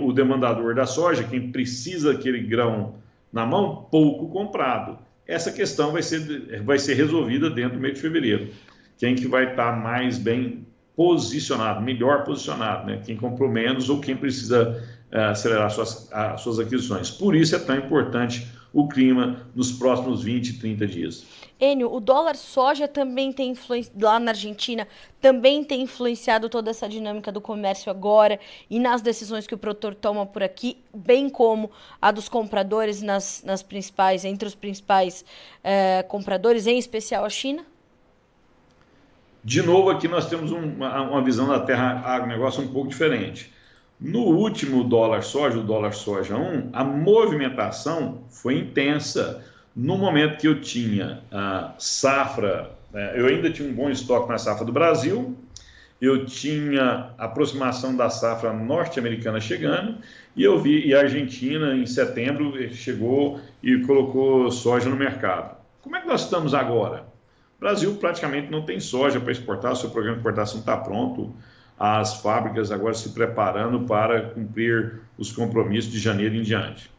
o 0.00 0.12
demandador 0.12 0.74
da 0.74 0.86
soja, 0.86 1.24
quem 1.24 1.52
precisa 1.52 2.12
daquele 2.12 2.40
grão 2.40 2.94
na 3.32 3.44
mão, 3.44 3.86
pouco 3.90 4.28
comprado 4.28 4.98
essa 5.28 5.52
questão 5.52 5.92
vai 5.92 6.02
ser, 6.02 6.62
vai 6.64 6.78
ser 6.78 6.94
resolvida 6.94 7.50
dentro 7.50 7.76
do 7.76 7.80
mês 7.80 7.94
de 7.94 8.00
fevereiro. 8.00 8.48
Quem 8.96 9.14
que 9.14 9.28
vai 9.28 9.50
estar 9.50 9.78
mais 9.78 10.16
bem 10.16 10.66
posicionado, 10.96 11.82
melhor 11.82 12.24
posicionado, 12.24 12.86
né? 12.86 13.02
quem 13.04 13.14
comprou 13.14 13.48
menos 13.48 13.90
ou 13.90 14.00
quem 14.00 14.16
precisa 14.16 14.82
uh, 15.12 15.18
acelerar 15.30 15.70
suas, 15.70 16.10
uh, 16.10 16.38
suas 16.38 16.58
aquisições. 16.58 17.10
Por 17.10 17.36
isso 17.36 17.54
é 17.54 17.58
tão 17.58 17.76
importante 17.76 18.48
o 18.72 18.86
clima 18.86 19.46
nos 19.54 19.72
próximos 19.72 20.22
20, 20.22 20.58
30 20.58 20.86
dias. 20.86 21.26
Enio, 21.60 21.92
o 21.92 21.98
dólar 21.98 22.36
soja 22.36 22.86
também 22.86 23.32
tem 23.32 23.50
influenciado, 23.50 24.04
lá 24.04 24.20
na 24.20 24.30
Argentina, 24.30 24.86
também 25.20 25.64
tem 25.64 25.82
influenciado 25.82 26.48
toda 26.48 26.70
essa 26.70 26.88
dinâmica 26.88 27.32
do 27.32 27.40
comércio 27.40 27.90
agora 27.90 28.38
e 28.70 28.78
nas 28.78 29.02
decisões 29.02 29.46
que 29.46 29.54
o 29.54 29.58
produtor 29.58 29.94
toma 29.94 30.24
por 30.24 30.42
aqui, 30.42 30.78
bem 30.94 31.28
como 31.28 31.70
a 32.00 32.12
dos 32.12 32.28
compradores 32.28 33.02
nas, 33.02 33.42
nas 33.44 33.62
principais, 33.62 34.24
entre 34.24 34.46
os 34.46 34.54
principais 34.54 35.24
eh, 35.64 36.04
compradores, 36.04 36.66
em 36.66 36.78
especial 36.78 37.24
a 37.24 37.30
China? 37.30 37.64
De 39.42 39.62
novo, 39.62 39.90
aqui 39.90 40.06
nós 40.06 40.28
temos 40.28 40.52
uma, 40.52 41.00
uma 41.02 41.24
visão 41.24 41.48
da 41.48 41.58
terra 41.58 42.02
agronegócio 42.04 42.62
um 42.62 42.68
pouco 42.68 42.88
diferente. 42.88 43.52
No 44.00 44.20
último 44.20 44.84
dólar 44.84 45.22
soja, 45.22 45.58
o 45.58 45.62
dólar 45.62 45.92
soja 45.92 46.36
1, 46.36 46.70
a 46.72 46.84
movimentação 46.84 48.22
foi 48.30 48.56
intensa 48.58 49.44
no 49.74 49.98
momento 49.98 50.38
que 50.38 50.46
eu 50.46 50.60
tinha 50.60 51.20
a 51.32 51.74
safra, 51.78 52.70
né, 52.92 53.12
eu 53.16 53.26
ainda 53.26 53.50
tinha 53.50 53.68
um 53.68 53.74
bom 53.74 53.90
estoque 53.90 54.28
na 54.28 54.38
safra 54.38 54.64
do 54.64 54.72
Brasil, 54.72 55.36
eu 56.00 56.26
tinha 56.26 57.10
aproximação 57.18 57.96
da 57.96 58.08
safra 58.08 58.52
norte-americana 58.52 59.40
chegando, 59.40 59.98
e 60.36 60.44
eu 60.44 60.60
vi, 60.60 60.86
e 60.86 60.94
a 60.94 61.00
Argentina, 61.00 61.74
em 61.74 61.86
setembro, 61.86 62.54
chegou 62.72 63.40
e 63.60 63.78
colocou 63.80 64.48
soja 64.50 64.88
no 64.88 64.96
mercado. 64.96 65.56
Como 65.82 65.96
é 65.96 66.00
que 66.00 66.06
nós 66.06 66.22
estamos 66.22 66.54
agora? 66.54 67.04
O 67.56 67.60
Brasil 67.60 67.96
praticamente 67.96 68.48
não 68.48 68.62
tem 68.62 68.78
soja 68.78 69.18
para 69.18 69.32
exportar, 69.32 69.72
o 69.72 69.76
seu 69.76 69.90
programa 69.90 70.14
de 70.14 70.20
exportação 70.20 70.60
está 70.60 70.76
pronto, 70.76 71.34
as 71.78 72.20
fábricas 72.20 72.72
agora 72.72 72.94
se 72.94 73.10
preparando 73.10 73.80
para 73.86 74.30
cumprir 74.30 75.00
os 75.16 75.30
compromissos 75.30 75.92
de 75.92 75.98
janeiro 75.98 76.34
em 76.34 76.42
diante. 76.42 76.90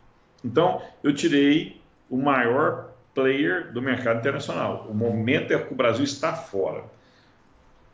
Então, 0.44 0.82
eu 1.04 1.14
tirei 1.14 1.82
o 2.10 2.18
maior 2.18 2.92
player 3.14 3.74
do 3.74 3.82
mercado 3.82 4.20
internacional. 4.20 4.88
O 4.90 4.94
momento 4.94 5.52
é 5.52 5.58
que 5.58 5.74
o 5.74 5.76
Brasil 5.76 6.04
está 6.04 6.34
fora. 6.34 6.84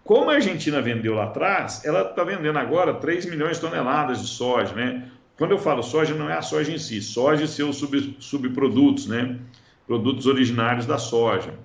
Como 0.03 0.29
a 0.29 0.35
Argentina 0.35 0.81
vendeu 0.81 1.15
lá 1.15 1.23
atrás, 1.23 1.83
ela 1.83 2.03
está 2.09 2.23
vendendo 2.23 2.59
agora 2.59 2.93
3 2.93 3.25
milhões 3.25 3.57
de 3.57 3.61
toneladas 3.61 4.21
de 4.21 4.27
soja, 4.27 4.75
né? 4.75 5.09
Quando 5.35 5.51
eu 5.51 5.57
falo 5.57 5.81
soja, 5.81 6.13
não 6.13 6.29
é 6.29 6.33
a 6.33 6.43
soja 6.43 6.71
em 6.71 6.77
si, 6.77 7.01
soja 7.01 7.43
e 7.43 7.47
seus 7.47 7.77
sub, 7.77 8.15
subprodutos, 8.19 9.07
né? 9.07 9.39
Produtos 9.87 10.27
originários 10.27 10.85
da 10.85 10.99
soja. 10.99 11.55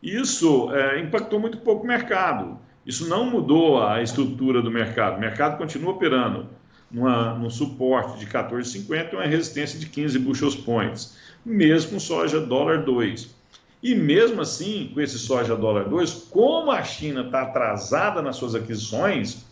Isso 0.00 0.72
é, 0.72 1.00
impactou 1.00 1.40
muito 1.40 1.58
pouco 1.58 1.82
o 1.84 1.86
mercado. 1.86 2.58
Isso 2.86 3.08
não 3.08 3.30
mudou 3.30 3.82
a 3.82 4.02
estrutura 4.02 4.60
do 4.60 4.70
mercado. 4.70 5.16
O 5.16 5.20
mercado 5.20 5.56
continua 5.56 5.92
operando 5.92 6.46
numa, 6.90 7.34
num 7.34 7.50
suporte 7.50 8.18
de 8.18 8.26
14,50 8.26 9.12
e 9.12 9.16
uma 9.16 9.24
resistência 9.24 9.78
de 9.78 9.86
15 9.86 10.18
bushels 10.18 10.54
points 10.54 11.16
mesmo 11.44 11.92
com 11.92 12.00
soja 12.00 12.40
dólar 12.40 12.84
2. 12.84 13.34
E 13.82 13.94
mesmo 13.94 14.40
assim, 14.40 14.90
com 14.94 15.00
esse 15.00 15.18
soja 15.18 15.54
dólar 15.54 15.84
2, 15.88 16.28
como 16.30 16.70
a 16.70 16.82
China 16.82 17.22
está 17.22 17.42
atrasada 17.42 18.22
nas 18.22 18.36
suas 18.36 18.54
aquisições, 18.54 19.44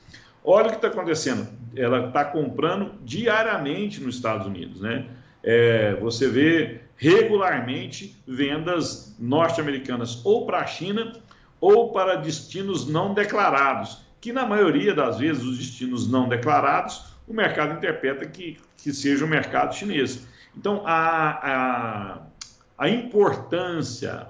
Olha 0.45 0.67
o 0.67 0.71
que 0.71 0.77
está 0.77 0.89
acontecendo. 0.89 1.49
Ela 1.77 2.09
está 2.09 2.25
comprando 2.25 2.93
diariamente 3.05 4.03
nos 4.03 4.17
Estados 4.17 4.47
Unidos, 4.47 4.81
né? 4.81 5.07
É, 5.43 5.95
você 5.95 6.29
vê 6.29 6.81
regularmente 6.97 8.17
vendas 8.27 9.17
norte-americanas 9.19 10.25
ou 10.25 10.47
para 10.47 10.59
a 10.59 10.67
China 10.67 11.13
ou 11.63 11.93
para 11.93 12.17
destinos 12.17 12.89
não 12.89 13.15
declarados, 13.15 14.05
que 14.21 14.33
na 14.33 14.45
maioria 14.45 14.93
das 14.93 15.21
vezes 15.21 15.45
os 15.45 15.59
destinos 15.59 16.11
não 16.11 16.29
declarados 16.29 17.05
o 17.27 17.33
mercado 17.33 17.75
interpreta 17.75 18.27
que, 18.27 18.59
que 18.77 18.93
seja 18.93 19.25
o 19.25 19.29
mercado 19.29 19.73
chinês. 19.73 20.27
Então, 20.57 20.83
a, 20.85 21.31
a, 21.31 22.19
a 22.77 22.89
importância, 22.89 24.27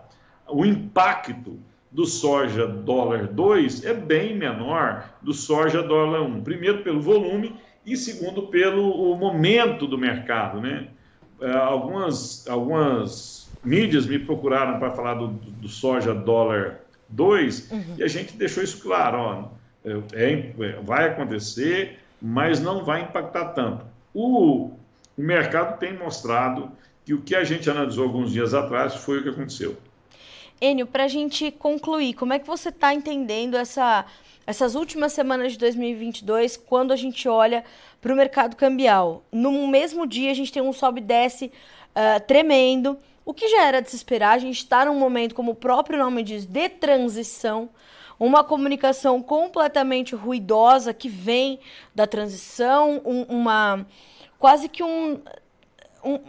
o 0.47 0.67
impacto 0.67 1.59
do 1.91 2.05
soja 2.05 2.67
dólar 2.67 3.29
2 3.29 3.87
é 3.87 3.95
bem 3.95 4.37
menor 4.37 5.09
do 5.23 5.33
soja 5.33 5.83
dólar 5.83 6.21
1. 6.21 6.43
Primeiro, 6.43 6.83
pelo 6.83 7.01
volume 7.01 7.57
e 7.85 7.97
segundo, 7.97 8.49
pelo 8.49 9.17
momento 9.17 9.87
do 9.87 9.97
mercado. 9.97 10.61
Né? 10.61 10.89
É, 11.41 11.51
algumas, 11.51 12.47
algumas 12.47 13.51
mídias 13.65 14.07
me 14.07 14.19
procuraram 14.19 14.79
para 14.79 14.91
falar 14.91 15.15
do, 15.15 15.29
do 15.29 15.69
soja 15.69 16.15
dólar 16.15 16.83
2 17.13 17.71
uhum. 17.71 17.95
e 17.99 18.03
a 18.03 18.09
gente 18.09 18.37
deixou 18.37 18.63
isso 18.63 18.81
claro. 18.81 19.19
Ó, 19.19 19.49
é, 19.85 19.93
é, 20.15 20.81
vai 20.83 21.09
acontecer, 21.09 21.99
mas 22.21 22.61
não 22.61 22.85
vai 22.85 23.03
impactar 23.03 23.47
tanto. 23.49 23.85
O, 24.15 24.71
o 25.17 25.23
mercado 25.23 25.79
tem 25.79 25.97
mostrado 25.97 26.71
que 27.05 27.15
o 27.15 27.21
que 27.21 27.35
a 27.35 27.45
gente 27.45 27.69
analisou 27.69 28.05
alguns 28.05 28.33
dias 28.33 28.55
atrás 28.55 28.95
foi 28.95 29.19
o 29.19 29.23
que 29.23 29.29
aconteceu. 29.29 29.77
Enio, 30.61 30.87
para 30.87 31.05
a 31.05 31.09
gente 31.09 31.51
concluir, 31.51 32.15
como 32.15 32.33
é 32.33 32.39
que 32.39 32.47
você 32.47 32.69
está 32.69 32.95
entendendo 32.95 33.57
essa, 33.57 34.05
essas 34.47 34.77
últimas 34.77 35.13
semanas 35.13 35.53
de 35.53 35.59
2022, 35.59 36.57
quando 36.57 36.93
a 36.93 36.97
gente 36.97 37.29
olha 37.29 37.65
para 38.01 38.13
o 38.13 38.17
mercado 38.17 38.55
cambial? 38.55 39.25
No 39.33 39.67
mesmo 39.67 40.07
dia, 40.07 40.31
a 40.31 40.35
gente 40.35 40.53
tem 40.53 40.63
um 40.63 40.73
sobe 40.73 41.01
e 41.01 41.05
desce 41.05 41.47
uh, 41.47 42.25
tremendo, 42.29 42.97
o 43.25 43.33
que 43.33 43.49
já 43.49 43.65
era 43.65 43.81
de 43.81 43.91
se 43.91 43.97
esperar. 43.97 44.35
A 44.35 44.39
gente 44.39 44.59
está 44.59 44.85
num 44.85 44.99
momento, 44.99 45.35
como 45.35 45.53
o 45.53 45.55
próprio 45.55 45.99
nome 45.99 46.23
diz, 46.23 46.45
de 46.47 46.69
transição 46.69 47.71
uma 48.23 48.45
comunicação 48.45 49.21
completamente 49.21 50.15
ruidosa 50.15 50.95
que 50.95 51.09
vem 51.09 51.59
da 51.93 52.07
transição, 52.07 53.03
um, 53.05 53.23
uma 53.23 53.85
quase 54.39 54.69
que 54.69 54.81
um, 54.81 55.21
um 56.05 56.21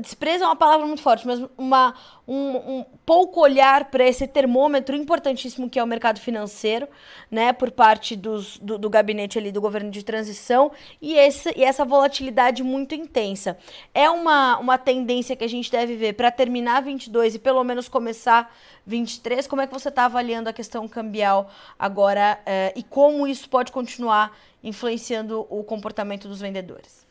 desprezo 0.00 0.44
é 0.44 0.46
uma 0.46 0.56
palavra 0.56 0.86
muito 0.86 1.02
forte, 1.02 1.26
mas 1.26 1.40
uma, 1.56 1.94
um, 2.26 2.78
um 2.78 2.84
pouco 3.06 3.40
olhar 3.40 3.86
para 3.86 4.04
esse 4.04 4.26
termômetro 4.26 4.96
importantíssimo 4.96 5.70
que 5.70 5.78
é 5.78 5.84
o 5.84 5.86
mercado 5.86 6.20
financeiro, 6.20 6.88
né, 7.30 7.52
por 7.52 7.70
parte 7.70 8.16
dos, 8.16 8.58
do, 8.58 8.76
do, 8.76 8.90
gabinete 8.90 9.38
ali 9.38 9.52
do 9.52 9.60
governo 9.60 9.90
de 9.90 10.02
transição 10.02 10.72
e, 11.00 11.14
esse, 11.14 11.52
e 11.56 11.64
essa 11.64 11.84
volatilidade 11.84 12.62
muito 12.62 12.94
intensa. 12.94 13.56
É 13.94 14.10
uma, 14.10 14.58
uma 14.58 14.78
tendência 14.78 15.36
que 15.36 15.44
a 15.44 15.48
gente 15.48 15.70
deve 15.70 15.96
ver 15.96 16.14
para 16.14 16.30
terminar 16.30 16.82
22 16.82 17.36
e 17.36 17.38
pelo 17.38 17.62
menos 17.62 17.88
começar 17.88 18.52
23. 18.84 19.46
Como 19.46 19.62
é 19.62 19.66
que 19.66 19.72
você 19.72 19.88
está 19.88 20.06
avaliando 20.06 20.48
a 20.48 20.52
questão 20.52 20.88
cambial 20.88 21.50
agora 21.78 22.40
eh, 22.44 22.72
e 22.74 22.82
como 22.82 23.26
isso 23.26 23.48
pode 23.48 23.70
continuar 23.70 24.36
influenciando 24.62 25.46
o 25.48 25.62
comportamento 25.62 26.26
dos 26.26 26.40
vendedores? 26.40 27.06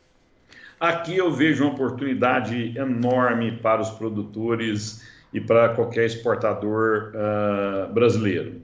Aqui 0.80 1.16
eu 1.16 1.32
vejo 1.32 1.64
uma 1.64 1.72
oportunidade 1.72 2.76
enorme 2.78 3.52
para 3.52 3.80
os 3.80 3.90
produtores 3.90 5.02
e 5.32 5.40
para 5.40 5.70
qualquer 5.70 6.06
exportador 6.06 7.12
uh, 7.14 7.92
brasileiro. 7.92 8.62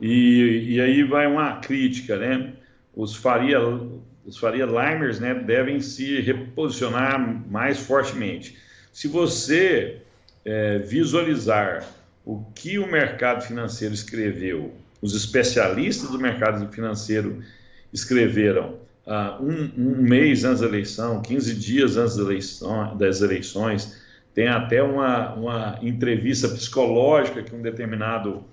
E, 0.00 0.74
e, 0.74 0.80
aí 0.80 1.04
vai 1.04 1.26
uma 1.26 1.56
crítica, 1.56 2.16
né? 2.16 2.54
Os 2.94 3.14
Faria, 3.14 3.60
os 4.24 4.36
Faria 4.38 4.66
Limers 4.66 5.20
né, 5.20 5.34
devem 5.34 5.80
se 5.80 6.20
reposicionar 6.20 7.20
mais 7.48 7.78
fortemente. 7.78 8.58
Se 8.92 9.06
você 9.06 9.98
é, 10.44 10.78
visualizar 10.78 11.86
o 12.24 12.44
que 12.54 12.78
o 12.78 12.90
mercado 12.90 13.42
financeiro 13.42 13.94
escreveu, 13.94 14.74
os 15.00 15.14
especialistas 15.14 16.10
do 16.10 16.18
mercado 16.18 16.70
financeiro 16.72 17.42
escreveram 17.92 18.81
uh, 19.06 19.42
um, 19.42 19.70
um, 19.76 20.02
mês 20.02 20.44
antes 20.44 20.60
da 20.60 20.66
eleição, 20.66 21.22
15 21.22 21.54
dias 21.54 21.96
antes 21.96 22.16
da 22.16 22.22
eleição, 22.22 22.96
das 22.96 23.20
eleições, 23.20 24.00
tem 24.34 24.48
até 24.48 24.82
uma, 24.82 25.34
uma 25.34 25.78
entrevista 25.82 26.48
psicológica 26.48 27.42
que 27.42 27.54
um 27.54 27.60
determinado 27.60 28.44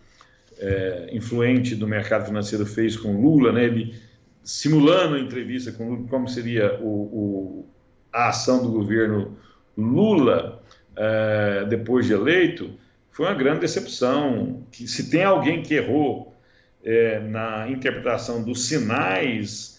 é, 0.57 1.09
influente 1.13 1.73
do 1.73 1.87
mercado 1.87 2.25
financeiro 2.25 2.65
fez 2.65 2.97
com 2.97 3.21
Lula, 3.21 3.51
né? 3.51 3.63
ele 3.63 3.95
simulando 4.43 5.15
a 5.15 5.19
entrevista 5.19 5.71
com 5.71 5.89
Lula, 5.89 6.07
como 6.09 6.27
seria 6.27 6.77
o, 6.81 6.87
o 6.87 7.65
a 8.11 8.29
ação 8.29 8.63
do 8.63 8.71
governo 8.71 9.37
Lula 9.77 10.61
é, 10.95 11.65
depois 11.69 12.07
de 12.07 12.13
eleito, 12.13 12.71
foi 13.11 13.27
uma 13.27 13.35
grande 13.35 13.61
decepção. 13.61 14.65
Que 14.71 14.87
se 14.87 15.09
tem 15.09 15.23
alguém 15.23 15.61
que 15.61 15.75
errou 15.75 16.35
é, 16.83 17.19
na 17.19 17.69
interpretação 17.69 18.43
dos 18.43 18.67
sinais 18.67 19.78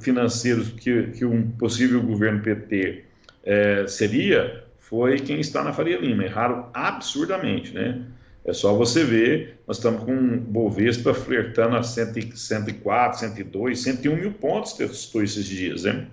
financeiros 0.00 0.70
que, 0.70 1.08
que 1.08 1.24
um 1.24 1.50
possível 1.50 2.02
governo 2.02 2.40
PT 2.40 3.04
é, 3.44 3.86
seria, 3.86 4.64
foi 4.78 5.18
quem 5.18 5.40
está 5.40 5.62
na 5.62 5.72
Faria 5.72 5.98
Lima. 5.98 6.24
Erraram 6.24 6.68
absurdamente, 6.72 7.72
né? 7.74 8.02
É 8.44 8.52
só 8.52 8.74
você 8.74 9.02
ver, 9.04 9.58
nós 9.66 9.78
estamos 9.78 10.04
com 10.04 10.12
o 10.12 10.36
Bovespa 10.38 11.14
flertando 11.14 11.76
a 11.76 11.82
104, 11.82 13.18
102, 13.18 13.80
101 13.80 14.16
mil 14.16 14.32
pontos, 14.32 14.74
testou 14.74 15.22
esses 15.22 15.46
dias, 15.46 15.84
né? 15.84 16.06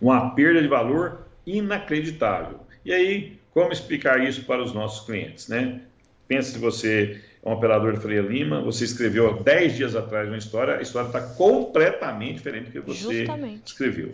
Uma 0.00 0.34
perda 0.34 0.60
de 0.60 0.68
valor 0.68 1.26
inacreditável. 1.46 2.60
E 2.84 2.92
aí, 2.92 3.38
como 3.52 3.72
explicar 3.72 4.22
isso 4.22 4.44
para 4.44 4.62
os 4.62 4.74
nossos 4.74 5.06
clientes, 5.06 5.48
né? 5.48 5.80
Pensa 6.28 6.52
se 6.52 6.58
você 6.58 7.22
um 7.44 7.52
operador 7.52 7.96
Freia 7.96 8.22
Lima, 8.22 8.62
você 8.62 8.84
escreveu 8.84 9.28
há 9.28 9.42
10 9.42 9.76
dias 9.76 9.94
atrás 9.94 10.28
uma 10.28 10.38
história, 10.38 10.78
a 10.78 10.82
história 10.82 11.08
está 11.08 11.20
completamente 11.20 12.36
diferente 12.36 12.70
do 12.70 12.72
que 12.72 12.80
você 12.80 13.18
Justamente. 13.18 13.66
escreveu. 13.66 14.12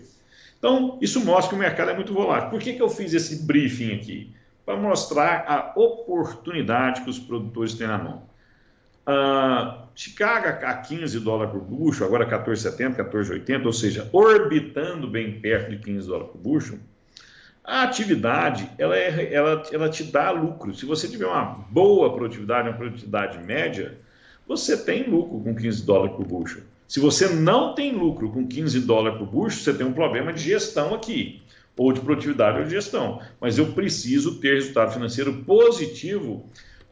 Então, 0.59 0.99
isso 1.01 1.25
mostra 1.25 1.51
que 1.51 1.55
o 1.55 1.59
mercado 1.59 1.91
é 1.91 1.95
muito 1.95 2.13
volátil. 2.13 2.51
Por 2.51 2.61
que, 2.61 2.75
que 2.75 2.83
eu 2.83 2.91
fiz 2.91 3.15
esse 3.15 3.45
briefing 3.45 3.95
aqui? 3.95 4.35
Para 4.67 4.77
mostrar 4.77 5.45
a 5.47 5.73
oportunidade 5.79 7.03
que 7.03 7.11
os 7.11 7.19
produtores 7.19 7.75
têm 7.75 7.87
na 7.87 7.99
mão. 7.99 8.31
Uh, 9.07 9.89
Chicago 9.95 10.49
a 10.65 10.75
15 10.75 11.19
dólares 11.21 11.53
por 11.53 11.63
bucho, 11.63 12.05
agora 12.05 12.27
14,70, 12.29 12.97
14,80, 12.97 13.67
ou 13.67 13.73
seja, 13.73 14.09
orbitando 14.13 15.09
bem 15.09 15.41
perto 15.41 15.71
de 15.71 15.79
15 15.79 16.07
dólares 16.07 16.33
por 16.33 16.39
bucho, 16.39 16.79
a 17.65 17.83
atividade, 17.83 18.71
ela, 18.79 18.97
é, 18.97 19.33
ela, 19.33 19.63
ela 19.71 19.89
te 19.89 20.05
dá 20.05 20.31
lucro. 20.31 20.75
Se 20.75 20.87
você 20.87 21.09
tiver 21.09 21.27
uma 21.27 21.45
boa 21.71 22.15
produtividade, 22.15 22.69
uma 22.69 22.77
produtividade 22.77 23.39
média, 23.39 23.99
você 24.47 24.77
tem 24.77 25.09
lucro 25.09 25.41
com 25.41 25.55
15 25.55 25.85
dólares 25.85 26.17
por 26.17 26.27
bucho. 26.27 26.63
Se 26.89 26.99
você 26.99 27.29
não 27.29 27.75
tem 27.75 27.93
lucro 27.93 28.31
com 28.31 28.47
15 28.47 28.81
dólares 28.81 29.19
por 29.19 29.27
bucho, 29.27 29.61
você 29.61 29.73
tem 29.73 29.87
um 29.87 29.93
problema 29.93 30.33
de 30.33 30.43
gestão 30.43 30.93
aqui, 30.95 31.41
ou 31.77 31.93
de 31.93 32.01
produtividade 32.01 32.59
ou 32.59 32.65
de 32.65 32.71
gestão. 32.71 33.21
Mas 33.41 33.59
eu 33.59 33.73
preciso 33.73 34.41
ter 34.41 34.55
resultado 34.55 34.93
financeiro 34.93 35.45
positivo 35.45 36.45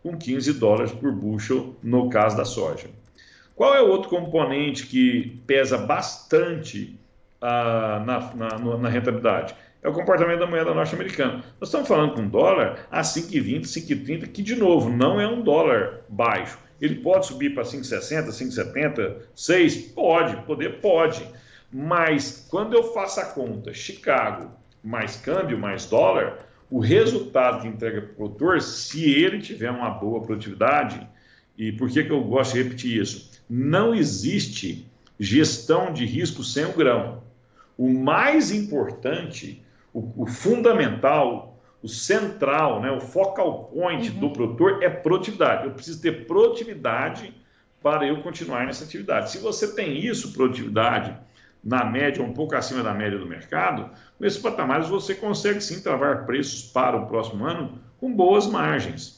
com 0.02 0.16
15 0.16 0.52
dólares 0.54 0.92
por 0.92 1.10
bucho 1.12 1.74
no 1.82 2.08
caso 2.08 2.36
da 2.36 2.44
soja. 2.44 2.88
Qual 3.56 3.74
é 3.74 3.82
o 3.82 3.88
outro 3.88 4.08
componente 4.08 4.86
que 4.86 5.42
pesa 5.46 5.76
bastante 5.76 6.96
ah, 7.40 8.00
na, 8.06 8.34
na, 8.34 8.78
na 8.78 8.88
rentabilidade? 8.88 9.54
É 9.88 9.90
o 9.90 9.94
comportamento 9.94 10.40
da 10.40 10.46
moeda 10.46 10.74
norte-americana. 10.74 11.44
Nós 11.58 11.68
estamos 11.68 11.88
falando 11.88 12.14
com 12.14 12.20
um 12.20 12.28
dólar 12.28 12.86
a 12.90 13.00
5,20, 13.00 13.62
5,30, 13.62 14.28
que, 14.28 14.42
de 14.42 14.54
novo, 14.54 14.90
não 14.90 15.18
é 15.18 15.26
um 15.26 15.42
dólar 15.42 16.00
baixo. 16.08 16.58
Ele 16.80 16.96
pode 16.96 17.26
subir 17.26 17.54
para 17.54 17.64
5,60, 17.64 18.28
5,70, 18.28 19.16
6? 19.34 19.76
Pode, 19.92 20.36
poder 20.42 20.80
pode. 20.80 21.26
Mas 21.72 22.46
quando 22.50 22.74
eu 22.74 22.92
faço 22.92 23.20
a 23.20 23.24
conta 23.24 23.72
Chicago 23.72 24.50
mais 24.84 25.16
câmbio 25.16 25.58
mais 25.58 25.86
dólar, 25.86 26.38
o 26.70 26.78
resultado 26.78 27.62
que 27.62 27.68
entrega 27.68 28.02
para 28.02 28.10
o 28.12 28.14
produtor, 28.14 28.60
se 28.60 29.10
ele 29.10 29.40
tiver 29.40 29.70
uma 29.70 29.90
boa 29.90 30.22
produtividade, 30.22 31.06
e 31.56 31.72
por 31.72 31.90
que, 31.90 32.04
que 32.04 32.12
eu 32.12 32.22
gosto 32.22 32.52
de 32.52 32.62
repetir 32.62 33.00
isso? 33.00 33.30
Não 33.48 33.94
existe 33.94 34.86
gestão 35.18 35.92
de 35.92 36.04
risco 36.04 36.44
sem 36.44 36.64
o 36.66 36.72
grão. 36.72 37.22
O 37.76 37.88
mais 37.92 38.52
importante 38.52 39.62
o, 39.98 40.22
o 40.22 40.26
fundamental, 40.26 41.58
o 41.82 41.88
central, 41.88 42.80
né, 42.80 42.90
o 42.90 43.00
focal 43.00 43.64
point 43.64 44.10
uhum. 44.10 44.20
do 44.20 44.30
produtor 44.30 44.82
é 44.82 44.88
produtividade. 44.88 45.64
Eu 45.64 45.72
preciso 45.72 46.00
ter 46.00 46.26
produtividade 46.26 47.34
para 47.82 48.06
eu 48.06 48.20
continuar 48.22 48.66
nessa 48.66 48.84
atividade. 48.84 49.30
Se 49.30 49.38
você 49.38 49.74
tem 49.74 49.98
isso, 49.98 50.32
produtividade, 50.32 51.16
na 51.62 51.84
média, 51.84 52.22
um 52.22 52.32
pouco 52.32 52.54
acima 52.54 52.82
da 52.82 52.94
média 52.94 53.18
do 53.18 53.26
mercado, 53.26 53.90
com 54.16 54.24
esses 54.24 54.40
patamares 54.40 54.88
você 54.88 55.14
consegue 55.14 55.60
sim 55.60 55.82
travar 55.82 56.24
preços 56.24 56.62
para 56.62 56.96
o 56.96 57.06
próximo 57.06 57.44
ano 57.44 57.80
com 57.98 58.14
boas 58.14 58.46
margens. 58.46 59.17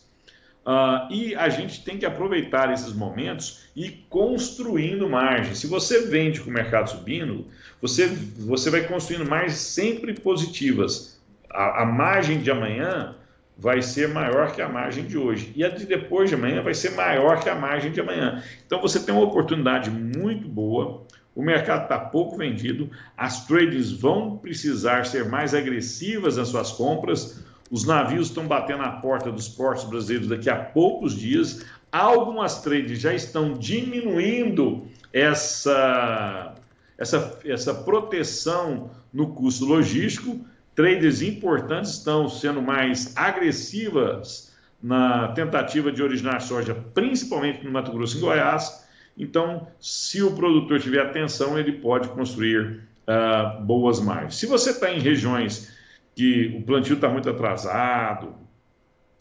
Uh, 0.65 1.11
e 1.11 1.35
a 1.35 1.49
gente 1.49 1.83
tem 1.83 1.97
que 1.97 2.05
aproveitar 2.05 2.71
esses 2.73 2.93
momentos 2.93 3.65
e 3.75 3.89
construindo 4.11 5.09
margem. 5.09 5.55
Se 5.55 5.67
você 5.67 6.07
vende 6.07 6.41
com 6.41 6.51
o 6.51 6.53
mercado 6.53 6.91
subindo, 6.91 7.47
você, 7.81 8.07
você 8.07 8.69
vai 8.69 8.83
construindo 8.83 9.29
margens 9.29 9.55
sempre 9.55 10.13
positivas. 10.13 11.19
A, 11.49 11.83
a 11.83 11.87
margem 11.87 12.41
de 12.41 12.51
amanhã 12.51 13.17
vai 13.57 13.81
ser 13.81 14.09
maior 14.09 14.53
que 14.53 14.61
a 14.61 14.69
margem 14.69 15.05
de 15.05 15.17
hoje. 15.17 15.53
E 15.57 15.65
a 15.65 15.69
de 15.69 15.87
depois 15.87 16.29
de 16.29 16.35
amanhã 16.35 16.63
vai 16.63 16.75
ser 16.75 16.91
maior 16.91 17.41
que 17.41 17.49
a 17.49 17.55
margem 17.55 17.91
de 17.91 18.01
amanhã. 18.01 18.43
Então 18.67 18.81
você 18.81 19.01
tem 19.01 19.15
uma 19.15 19.25
oportunidade 19.25 19.91
muito 19.91 20.47
boa. 20.47 21.07
O 21.35 21.43
mercado 21.43 21.85
está 21.85 21.99
pouco 21.99 22.37
vendido, 22.37 22.91
as 23.17 23.47
trades 23.47 23.93
vão 23.93 24.37
precisar 24.37 25.07
ser 25.07 25.27
mais 25.27 25.55
agressivas 25.55 26.37
nas 26.37 26.49
suas 26.49 26.73
compras 26.73 27.45
os 27.71 27.85
navios 27.85 28.29
estão 28.29 28.47
batendo 28.47 28.83
na 28.83 28.91
porta 28.91 29.31
dos 29.31 29.49
portos 29.49 29.85
brasileiros 29.85 30.29
daqui 30.29 30.51
a 30.51 30.57
poucos 30.57 31.17
dias. 31.17 31.65
Algumas 31.93 32.63
trades 32.63 33.01
já 33.01 33.15
estão 33.15 33.53
diminuindo 33.53 34.87
essa, 35.13 36.55
essa, 36.99 37.39
essa 37.45 37.75
proteção 37.75 38.91
no 39.13 39.35
custo 39.35 39.65
logístico. 39.65 40.41
Traders 40.75 41.23
importantes 41.23 41.93
estão 41.93 42.29
sendo 42.29 42.61
mais 42.61 43.17
agressivas 43.17 44.53
na 44.83 45.29
tentativa 45.29 45.93
de 45.93 46.03
originar 46.03 46.41
soja, 46.41 46.75
principalmente 46.75 47.65
no 47.65 47.71
Mato 47.71 47.93
Grosso 47.93 48.17
e 48.17 48.21
Goiás. 48.21 48.85
Então, 49.17 49.69
se 49.79 50.23
o 50.23 50.33
produtor 50.33 50.81
tiver 50.81 51.03
atenção, 51.03 51.59
ele 51.59 51.73
pode 51.73 52.09
construir 52.09 52.81
uh, 53.07 53.63
boas 53.63 54.01
margens. 54.01 54.37
Se 54.37 54.47
você 54.47 54.71
está 54.71 54.91
em 54.91 54.99
regiões 54.99 55.79
que 56.21 56.55
o 56.55 56.61
plantio 56.61 56.97
está 56.97 57.09
muito 57.09 57.31
atrasado, 57.31 58.35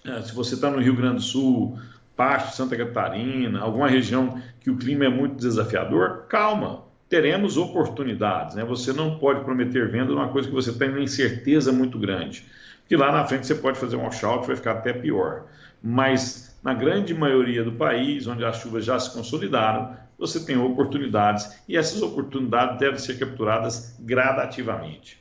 é, 0.03 0.21
se 0.21 0.35
você 0.35 0.55
está 0.55 0.69
no 0.69 0.81
Rio 0.81 0.93
Grande 0.93 1.15
do 1.15 1.21
Sul, 1.21 1.79
de 2.17 2.53
Santa 2.53 2.75
Catarina, 2.75 3.61
alguma 3.61 3.87
região 3.87 4.41
que 4.59 4.69
o 4.69 4.75
clima 4.75 5.05
é 5.05 5.09
muito 5.09 5.37
desafiador, 5.37 6.25
calma, 6.27 6.83
teremos 7.07 7.55
oportunidades. 7.55 8.55
Né? 8.55 8.65
Você 8.65 8.91
não 8.91 9.17
pode 9.17 9.45
prometer 9.45 9.89
venda 9.89 10.11
numa 10.11 10.27
coisa 10.27 10.49
que 10.49 10.53
você 10.53 10.73
tem 10.73 10.89
uma 10.89 10.99
incerteza 10.99 11.71
muito 11.71 11.97
grande. 11.97 12.43
Que 12.89 12.97
lá 12.97 13.13
na 13.13 13.23
frente 13.23 13.47
você 13.47 13.55
pode 13.55 13.79
fazer 13.79 13.95
um 13.95 14.03
washout, 14.03 14.45
vai 14.45 14.57
ficar 14.57 14.73
até 14.73 14.91
pior. 14.91 15.45
Mas 15.81 16.59
na 16.61 16.73
grande 16.73 17.13
maioria 17.13 17.63
do 17.63 17.71
país, 17.71 18.27
onde 18.27 18.43
as 18.43 18.57
chuvas 18.57 18.83
já 18.83 18.99
se 18.99 19.13
consolidaram, 19.13 19.95
você 20.17 20.45
tem 20.45 20.57
oportunidades 20.57 21.49
e 21.65 21.77
essas 21.77 22.01
oportunidades 22.01 22.77
devem 22.77 22.99
ser 22.99 23.17
capturadas 23.17 23.95
gradativamente. 24.01 25.18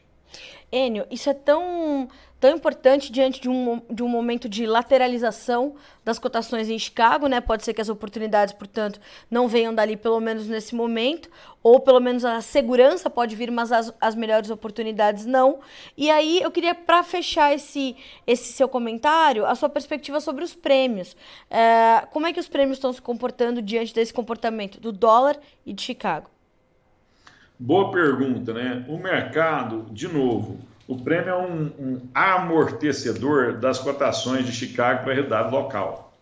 Enio, 0.71 1.07
isso 1.11 1.31
é 1.31 1.35
tão, 1.35 2.09
tão 2.39 2.55
importante 2.55 3.11
diante 3.11 3.41
de 3.41 3.49
um, 3.49 3.81
de 3.91 4.03
um 4.03 4.09
momento 4.09 4.49
de 4.49 4.67
lateralização 4.67 5.77
das 6.05 6.19
cotações 6.19 6.69
em 6.69 6.79
Chicago, 6.79 7.27
né? 7.27 7.41
Pode 7.41 7.65
ser 7.65 7.73
que 7.73 7.81
as 7.81 7.89
oportunidades, 7.89 8.53
portanto, 8.53 9.01
não 9.31 9.49
venham 9.49 9.75
dali, 9.75 9.97
pelo 9.97 10.21
menos 10.21 10.47
nesse 10.47 10.75
momento, 10.75 11.31
ou 11.63 11.81
pelo 11.81 12.01
menos 12.01 12.23
a 12.23 12.43
segurança 12.43 13.09
pode 13.09 13.35
vir, 13.35 13.51
mas 13.51 13.73
as, 13.73 13.95
as 13.99 14.15
melhores 14.15 14.51
oportunidades 14.51 15.25
não. 15.25 15.61
E 15.97 16.11
aí 16.11 16.41
eu 16.43 16.51
queria, 16.51 16.75
para 16.75 17.03
fechar 17.03 17.55
esse, 17.55 17.97
esse 18.27 18.53
seu 18.53 18.69
comentário, 18.69 19.47
a 19.47 19.55
sua 19.55 19.71
perspectiva 19.71 20.21
sobre 20.21 20.45
os 20.45 20.55
prêmios. 20.55 21.17
É, 21.51 22.07
como 22.11 22.27
é 22.27 22.33
que 22.33 22.41
os 22.41 22.49
prêmios 22.49 22.77
estão 22.77 22.93
se 22.93 23.01
comportando 23.01 23.63
diante 23.63 23.95
desse 23.95 24.13
comportamento 24.13 24.79
do 24.79 24.93
dólar 24.93 25.39
e 25.65 25.73
de 25.73 25.81
Chicago? 25.81 26.29
Boa 27.61 27.90
pergunta, 27.90 28.55
né? 28.55 28.85
O 28.88 28.97
mercado, 28.99 29.87
de 29.90 30.07
novo, 30.07 30.61
o 30.87 30.97
prêmio 30.97 31.31
é 31.31 31.37
um, 31.37 31.73
um 31.79 32.01
amortecedor 32.14 33.55
das 33.55 33.81
cotações 33.81 34.47
de 34.47 34.53
Chicago 34.53 35.03
para 35.03 35.11
a 35.11 35.14
realidade 35.14 35.51
local. 35.51 36.16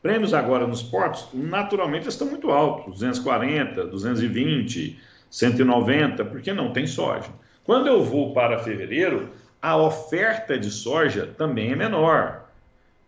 Prêmios 0.00 0.32
agora 0.32 0.66
nos 0.66 0.82
portos, 0.82 1.28
naturalmente, 1.34 2.08
estão 2.08 2.26
muito 2.26 2.50
altos, 2.50 2.94
240, 2.94 3.84
220, 3.88 4.98
190, 5.30 6.24
porque 6.24 6.54
não 6.54 6.72
tem 6.72 6.86
soja. 6.86 7.28
Quando 7.62 7.86
eu 7.88 8.02
vou 8.02 8.32
para 8.32 8.60
fevereiro, 8.60 9.28
a 9.60 9.76
oferta 9.76 10.58
de 10.58 10.70
soja 10.70 11.26
também 11.36 11.72
é 11.72 11.76
menor. 11.76 12.46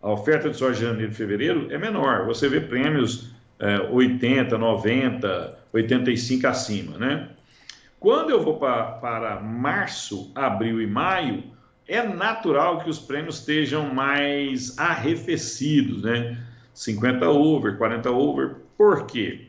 A 0.02 0.10
oferta 0.10 0.50
de 0.50 0.56
soja 0.56 0.74
de 0.74 0.86
janeiro 0.86 1.12
e 1.12 1.14
fevereiro 1.14 1.72
é 1.72 1.78
menor. 1.78 2.26
Você 2.26 2.46
vê 2.46 2.60
prêmios 2.60 3.31
é, 3.62 3.78
80, 3.90 4.58
90, 4.58 5.58
85 5.72 6.46
acima, 6.48 6.98
né? 6.98 7.28
Quando 8.00 8.30
eu 8.30 8.42
vou 8.42 8.58
para 8.58 9.40
março, 9.40 10.32
abril 10.34 10.82
e 10.82 10.86
maio, 10.88 11.44
é 11.86 12.02
natural 12.02 12.80
que 12.80 12.90
os 12.90 12.98
prêmios 12.98 13.38
estejam 13.38 13.94
mais 13.94 14.76
arrefecidos, 14.76 16.02
né? 16.02 16.36
50 16.74 17.28
over, 17.30 17.76
40 17.78 18.10
over. 18.10 18.56
Por 18.76 19.06
quê? 19.06 19.46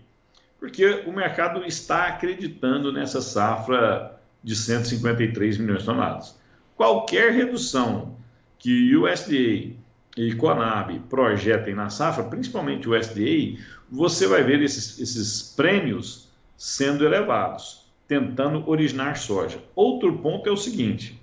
Porque 0.60 1.04
o 1.08 1.12
mercado 1.12 1.66
está 1.66 2.06
acreditando 2.08 2.94
nessa 2.94 3.20
safra 3.20 4.20
de 4.44 4.56
153 4.56 5.58
milhões 5.58 5.80
de 5.80 5.86
toneladas. 5.86 6.40
Qualquer 6.76 7.32
redução 7.32 8.16
que 8.60 8.96
o 8.96 9.12
USDA 9.12 9.76
e 10.16 10.36
Conab 10.36 11.00
projetem 11.10 11.74
na 11.74 11.90
safra, 11.90 12.24
principalmente 12.24 12.88
o 12.88 12.98
USDA, 12.98 13.60
você 13.92 14.28
vai 14.28 14.44
ver 14.44 14.62
esses, 14.62 15.00
esses 15.00 15.54
prêmios 15.56 16.30
sendo 16.58 17.04
elevados, 17.04 17.92
tentando 18.08 18.68
originar 18.70 19.18
soja. 19.18 19.60
Outro 19.76 20.18
ponto 20.20 20.48
é 20.48 20.52
o 20.52 20.58
seguinte: 20.58 21.20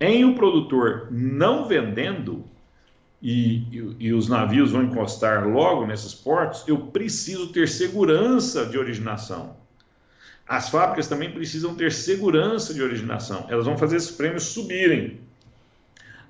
em 0.00 0.24
o 0.24 0.28
um 0.28 0.34
produtor 0.34 1.08
não 1.10 1.66
vendendo, 1.66 2.44
e, 3.20 3.64
e, 3.72 3.96
e, 3.98 4.12
os 4.12 4.28
navios 4.28 4.70
vão 4.70 4.84
encostar 4.84 5.48
logo 5.48 5.84
nesses 5.86 6.14
portos, 6.14 6.66
eu 6.68 6.78
preciso 6.78 7.52
ter 7.52 7.68
segurança 7.68 8.64
de 8.64 8.78
originação. 8.78 9.56
As 10.46 10.68
fábricas 10.68 11.08
também 11.08 11.30
precisam 11.30 11.74
ter 11.74 11.92
segurança 11.92 12.72
de 12.72 12.80
originação. 12.80 13.46
Elas 13.50 13.66
vão 13.66 13.76
fazer 13.76 13.96
esses 13.96 14.12
prêmios 14.12 14.44
subirem. 14.44 15.20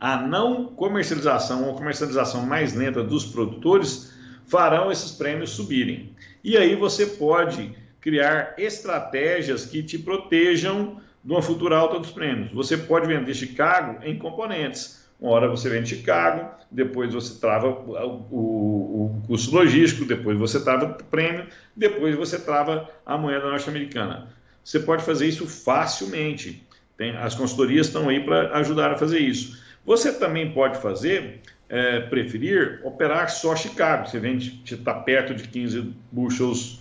A 0.00 0.16
não 0.16 0.66
comercialização 0.66 1.64
ou 1.66 1.74
comercialização 1.74 2.46
mais 2.46 2.74
lenta 2.74 3.02
dos 3.02 3.24
produtores 3.26 4.12
farão 4.46 4.90
esses 4.90 5.12
prêmios 5.12 5.50
subirem. 5.50 6.12
E 6.42 6.56
aí 6.56 6.76
você 6.76 7.06
pode 7.06 7.74
criar 8.00 8.54
estratégias 8.56 9.66
que 9.66 9.82
te 9.82 9.98
protejam 9.98 11.00
de 11.22 11.32
uma 11.32 11.42
futura 11.42 11.76
alta 11.76 11.98
dos 11.98 12.10
prêmios. 12.10 12.52
Você 12.52 12.76
pode 12.76 13.06
vender 13.06 13.34
Chicago 13.34 13.98
em 14.04 14.16
componentes. 14.16 15.06
Uma 15.20 15.32
hora 15.32 15.48
você 15.48 15.68
vende 15.68 15.96
Chicago, 15.96 16.48
depois 16.70 17.12
você 17.12 17.40
trava 17.40 17.68
o, 17.68 18.16
o, 18.30 19.22
custo 19.26 19.54
logístico, 19.54 20.06
depois 20.06 20.38
você 20.38 20.62
trava 20.62 20.86
o 20.86 21.04
prêmio, 21.04 21.46
depois 21.76 22.14
você 22.14 22.38
trava 22.38 22.88
a 23.04 23.18
moeda 23.18 23.50
norte-americana. 23.50 24.28
Você 24.62 24.78
pode 24.78 25.04
fazer 25.04 25.26
isso 25.26 25.46
facilmente. 25.46 26.64
Tem, 26.96 27.16
as 27.16 27.34
consultorias 27.34 27.88
estão 27.88 28.08
aí 28.08 28.24
para 28.24 28.56
ajudar 28.58 28.92
a 28.92 28.96
fazer 28.96 29.18
isso. 29.18 29.58
Você 29.88 30.12
também 30.12 30.52
pode 30.52 30.82
fazer 30.82 31.40
é, 31.66 32.00
preferir 32.00 32.82
operar 32.84 33.30
só 33.30 33.56
Chicago. 33.56 34.06
Você 34.06 34.18
vende, 34.18 34.60
está 34.62 34.92
perto 34.92 35.34
de 35.34 35.48
15 35.48 35.94
bushels, 36.12 36.78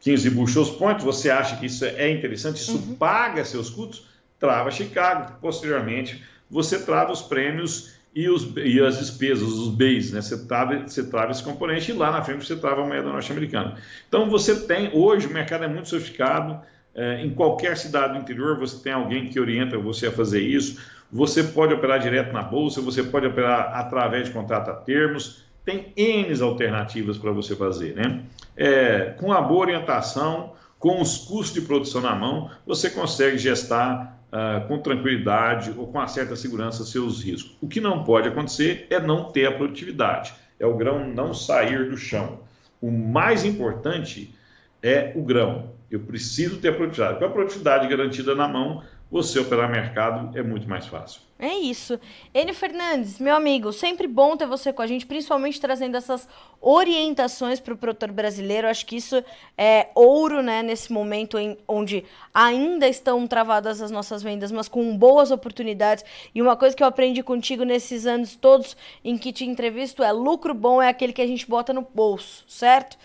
15 0.00 0.28
bushels 0.28 0.68
point, 0.68 1.02
você 1.02 1.30
acha 1.30 1.56
que 1.56 1.64
isso 1.64 1.82
é 1.82 2.10
interessante, 2.10 2.56
isso 2.56 2.76
uhum. 2.76 2.94
paga 2.96 3.42
seus 3.42 3.70
custos, 3.70 4.06
trava 4.38 4.70
Chicago. 4.70 5.38
Posteriormente, 5.40 6.22
você 6.50 6.78
trava 6.78 7.10
os 7.10 7.22
prêmios 7.22 7.94
e, 8.14 8.28
os, 8.28 8.46
e 8.54 8.78
as 8.82 8.98
despesas, 8.98 9.48
os 9.48 9.74
bens, 9.74 10.12
né? 10.12 10.20
Você 10.20 10.46
trava, 10.46 10.86
você 10.86 11.04
trava 11.04 11.32
esse 11.32 11.42
componente 11.42 11.90
e 11.90 11.94
lá 11.94 12.12
na 12.12 12.22
frente 12.22 12.44
você 12.44 12.56
trava 12.56 12.82
a 12.82 12.86
moeda 12.86 13.08
norte-americana. 13.08 13.78
Então 14.06 14.28
você 14.28 14.66
tem, 14.66 14.90
hoje 14.92 15.26
o 15.26 15.30
mercado 15.30 15.64
é 15.64 15.68
muito 15.68 15.88
sofisticado, 15.88 16.60
é, 16.94 17.24
em 17.24 17.30
qualquer 17.30 17.78
cidade 17.78 18.12
do 18.12 18.18
interior 18.18 18.58
você 18.58 18.82
tem 18.82 18.92
alguém 18.92 19.30
que 19.30 19.40
orienta 19.40 19.78
você 19.78 20.08
a 20.08 20.12
fazer 20.12 20.42
isso. 20.42 20.78
Você 21.12 21.44
pode 21.44 21.74
operar 21.74 22.00
direto 22.00 22.32
na 22.32 22.42
bolsa, 22.42 22.80
você 22.80 23.02
pode 23.02 23.26
operar 23.26 23.72
através 23.74 24.28
de 24.28 24.30
contrato 24.30 24.70
a 24.70 24.74
termos. 24.74 25.44
Tem 25.62 25.92
N 25.94 26.42
alternativas 26.42 27.18
para 27.18 27.30
você 27.30 27.54
fazer, 27.54 27.94
né? 27.94 28.22
É, 28.56 29.14
com 29.18 29.30
a 29.30 29.40
boa 29.40 29.60
orientação, 29.60 30.54
com 30.78 31.00
os 31.00 31.18
custos 31.18 31.52
de 31.52 31.60
produção 31.60 32.00
na 32.00 32.14
mão, 32.14 32.50
você 32.66 32.90
consegue 32.90 33.38
gestar 33.38 34.18
uh, 34.32 34.66
com 34.66 34.78
tranquilidade 34.78 35.72
ou 35.76 35.86
com 35.86 35.98
uma 35.98 36.08
certa 36.08 36.34
segurança 36.34 36.84
seus 36.84 37.22
riscos. 37.22 37.56
O 37.60 37.68
que 37.68 37.80
não 37.80 38.02
pode 38.02 38.28
acontecer 38.28 38.86
é 38.90 38.98
não 38.98 39.24
ter 39.24 39.46
a 39.46 39.52
produtividade, 39.52 40.32
é 40.58 40.66
o 40.66 40.76
grão 40.76 41.06
não 41.06 41.32
sair 41.34 41.88
do 41.88 41.96
chão. 41.96 42.40
O 42.80 42.90
mais 42.90 43.44
importante 43.44 44.34
é 44.82 45.12
o 45.14 45.22
grão. 45.22 45.70
Eu 45.90 46.00
preciso 46.00 46.58
ter 46.58 46.70
a 46.70 46.72
produtividade. 46.72 47.18
Com 47.18 47.26
a 47.26 47.30
produtividade 47.30 47.86
garantida 47.86 48.34
na 48.34 48.48
mão, 48.48 48.82
você 49.12 49.38
operar 49.38 49.70
mercado 49.70 50.36
é 50.36 50.42
muito 50.42 50.66
mais 50.66 50.86
fácil. 50.86 51.20
É 51.38 51.52
isso. 51.52 52.00
Enio 52.32 52.54
Fernandes, 52.54 53.18
meu 53.18 53.36
amigo, 53.36 53.72
sempre 53.72 54.06
bom 54.06 54.36
ter 54.36 54.46
você 54.46 54.72
com 54.72 54.80
a 54.80 54.86
gente, 54.86 55.04
principalmente 55.04 55.60
trazendo 55.60 55.96
essas 55.96 56.26
orientações 56.60 57.60
para 57.60 57.74
o 57.74 57.76
produtor 57.76 58.10
brasileiro. 58.10 58.68
Acho 58.68 58.86
que 58.86 58.96
isso 58.96 59.22
é 59.58 59.88
ouro, 59.94 60.40
né, 60.40 60.62
nesse 60.62 60.90
momento 60.90 61.36
em, 61.36 61.58
onde 61.68 62.04
ainda 62.32 62.88
estão 62.88 63.26
travadas 63.26 63.82
as 63.82 63.90
nossas 63.90 64.22
vendas, 64.22 64.50
mas 64.50 64.66
com 64.66 64.96
boas 64.96 65.30
oportunidades. 65.30 66.04
E 66.34 66.40
uma 66.40 66.56
coisa 66.56 66.74
que 66.74 66.82
eu 66.82 66.86
aprendi 66.86 67.22
contigo 67.22 67.64
nesses 67.64 68.06
anos 68.06 68.34
todos 68.34 68.76
em 69.04 69.18
que 69.18 69.30
te 69.30 69.44
entrevisto 69.44 70.02
é 70.02 70.10
lucro 70.10 70.54
bom 70.54 70.80
é 70.80 70.88
aquele 70.88 71.12
que 71.12 71.20
a 71.20 71.26
gente 71.26 71.46
bota 71.46 71.74
no 71.74 71.82
bolso, 71.82 72.44
certo? 72.48 72.96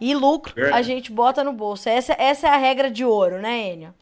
E 0.00 0.14
lucro 0.14 0.52
é. 0.56 0.70
a 0.70 0.80
gente 0.80 1.10
bota 1.10 1.42
no 1.42 1.52
bolso. 1.52 1.88
Essa, 1.88 2.14
essa 2.18 2.46
é 2.46 2.50
a 2.50 2.56
regra 2.56 2.88
de 2.88 3.04
ouro, 3.04 3.40
né, 3.40 3.72
Enio? 3.72 3.94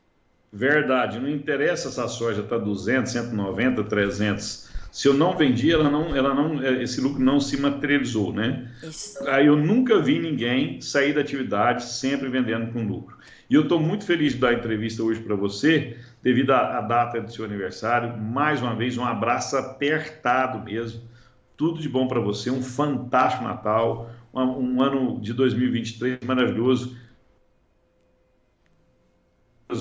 Verdade, 0.57 1.19
não 1.19 1.29
interessa 1.29 1.91
se 1.91 2.01
a 2.01 2.07
soja 2.07 2.43
está 2.43 2.57
200, 2.57 3.11
190, 3.11 3.83
300. 3.83 4.71
Se 4.93 5.09
eu 5.09 5.13
não 5.13 5.37
vendi, 5.37 5.73
ela 5.73 5.91
não, 5.91 6.15
ela 6.15 6.33
não, 6.33 6.63
esse 6.81 7.01
lucro 7.01 7.21
não 7.21 7.41
se 7.41 7.61
materializou, 7.61 8.33
né? 8.33 8.71
Isso. 8.81 9.19
Aí 9.29 9.47
eu 9.47 9.57
nunca 9.57 10.01
vi 10.01 10.21
ninguém 10.21 10.81
sair 10.81 11.13
da 11.13 11.23
atividade 11.23 11.85
sempre 11.85 12.29
vendendo 12.29 12.73
com 12.73 12.87
lucro. 12.87 13.19
E 13.51 13.55
eu 13.55 13.63
estou 13.63 13.81
muito 13.81 14.05
feliz 14.05 14.35
de 14.35 14.39
dar 14.39 14.51
a 14.51 14.55
entrevista 14.55 15.03
hoje 15.03 15.21
para 15.21 15.35
você, 15.35 15.97
devido 16.23 16.53
à, 16.53 16.79
à 16.79 16.81
data 16.83 17.21
do 17.21 17.33
seu 17.33 17.45
aniversário. 17.45 18.17
Mais 18.17 18.63
uma 18.63 18.77
vez, 18.77 18.97
um 18.97 19.05
abraço 19.05 19.57
apertado 19.57 20.65
mesmo. 20.65 21.03
Tudo 21.57 21.81
de 21.81 21.89
bom 21.89 22.07
para 22.07 22.21
você, 22.21 22.49
um 22.53 22.63
fantástico 22.63 23.43
Natal, 23.43 24.09
um, 24.33 24.41
um 24.41 24.81
ano 24.81 25.21
de 25.21 25.33
2023 25.33 26.21
maravilhoso 26.25 26.97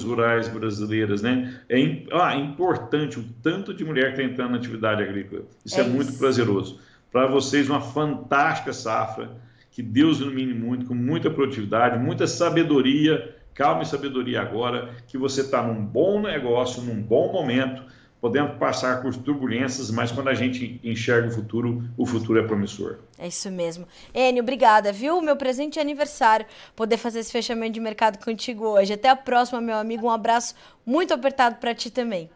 rurais 0.02 0.48
brasileiras, 0.48 1.22
né? 1.22 1.60
É 1.70 1.78
ah, 2.12 2.36
importante 2.36 3.20
o 3.20 3.26
tanto 3.44 3.74
de 3.74 3.86
mulher 3.86 4.16
que 4.16 4.22
está 4.22 4.24
entrando 4.24 4.52
na 4.52 4.58
atividade 4.58 5.04
agrícola. 5.04 5.44
Isso 5.64 5.80
é, 5.80 5.84
é 5.84 5.88
muito 5.88 6.18
prazeroso. 6.18 6.80
Para 7.12 7.28
vocês, 7.28 7.70
uma 7.70 7.82
fantástica 7.82 8.74
safra, 8.74 9.30
que 9.72 9.84
Deus 9.84 10.20
ilumine 10.20 10.54
muito, 10.54 10.86
com 10.88 10.96
muita 10.96 11.30
produtividade, 11.30 12.00
muita 12.00 12.26
sabedoria, 12.26 13.36
calma 13.54 13.84
e 13.84 13.86
sabedoria 13.86 14.42
agora, 14.42 14.90
que 15.08 15.18
você 15.18 15.42
está 15.42 15.62
num 15.62 15.86
bom 15.86 16.22
negócio, 16.22 16.82
num 16.82 17.00
bom 17.00 17.32
momento, 17.32 17.84
podemos 18.24 18.58
passar 18.58 19.02
por 19.02 19.14
turbulências, 19.18 19.92
mas 19.92 20.10
quando 20.10 20.30
a 20.30 20.34
gente 20.34 20.80
enxerga 20.82 21.28
o 21.28 21.32
futuro, 21.32 21.84
o 21.98 22.06
futuro 22.06 22.40
é 22.40 22.48
promissor. 22.48 23.00
É 23.20 23.28
isso 23.28 23.52
mesmo. 23.52 23.86
Enio, 24.14 24.42
obrigada, 24.42 24.94
viu? 24.94 25.22
Meu 25.22 25.36
presente 25.36 25.74
de 25.74 25.82
aniversário, 25.82 26.46
poder 26.74 26.96
fazer 26.96 27.20
esse 27.20 27.34
fechamento 27.34 27.74
de 27.74 27.82
mercado 27.82 28.24
contigo 28.24 28.66
hoje. 28.66 28.94
Até 28.94 29.10
a 29.10 29.16
próxima, 29.18 29.60
meu 29.60 29.76
amigo. 29.76 30.08
Um 30.08 30.10
abraço 30.10 30.56
muito 30.86 31.14
apertado 31.14 31.58
para 31.58 31.76
ti 31.76 31.92
também. 31.92 32.30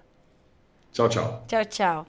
Tchau, 0.91 1.07
tchau. 1.07 1.45
Tchau, 1.47 1.63
tchau. 1.63 2.05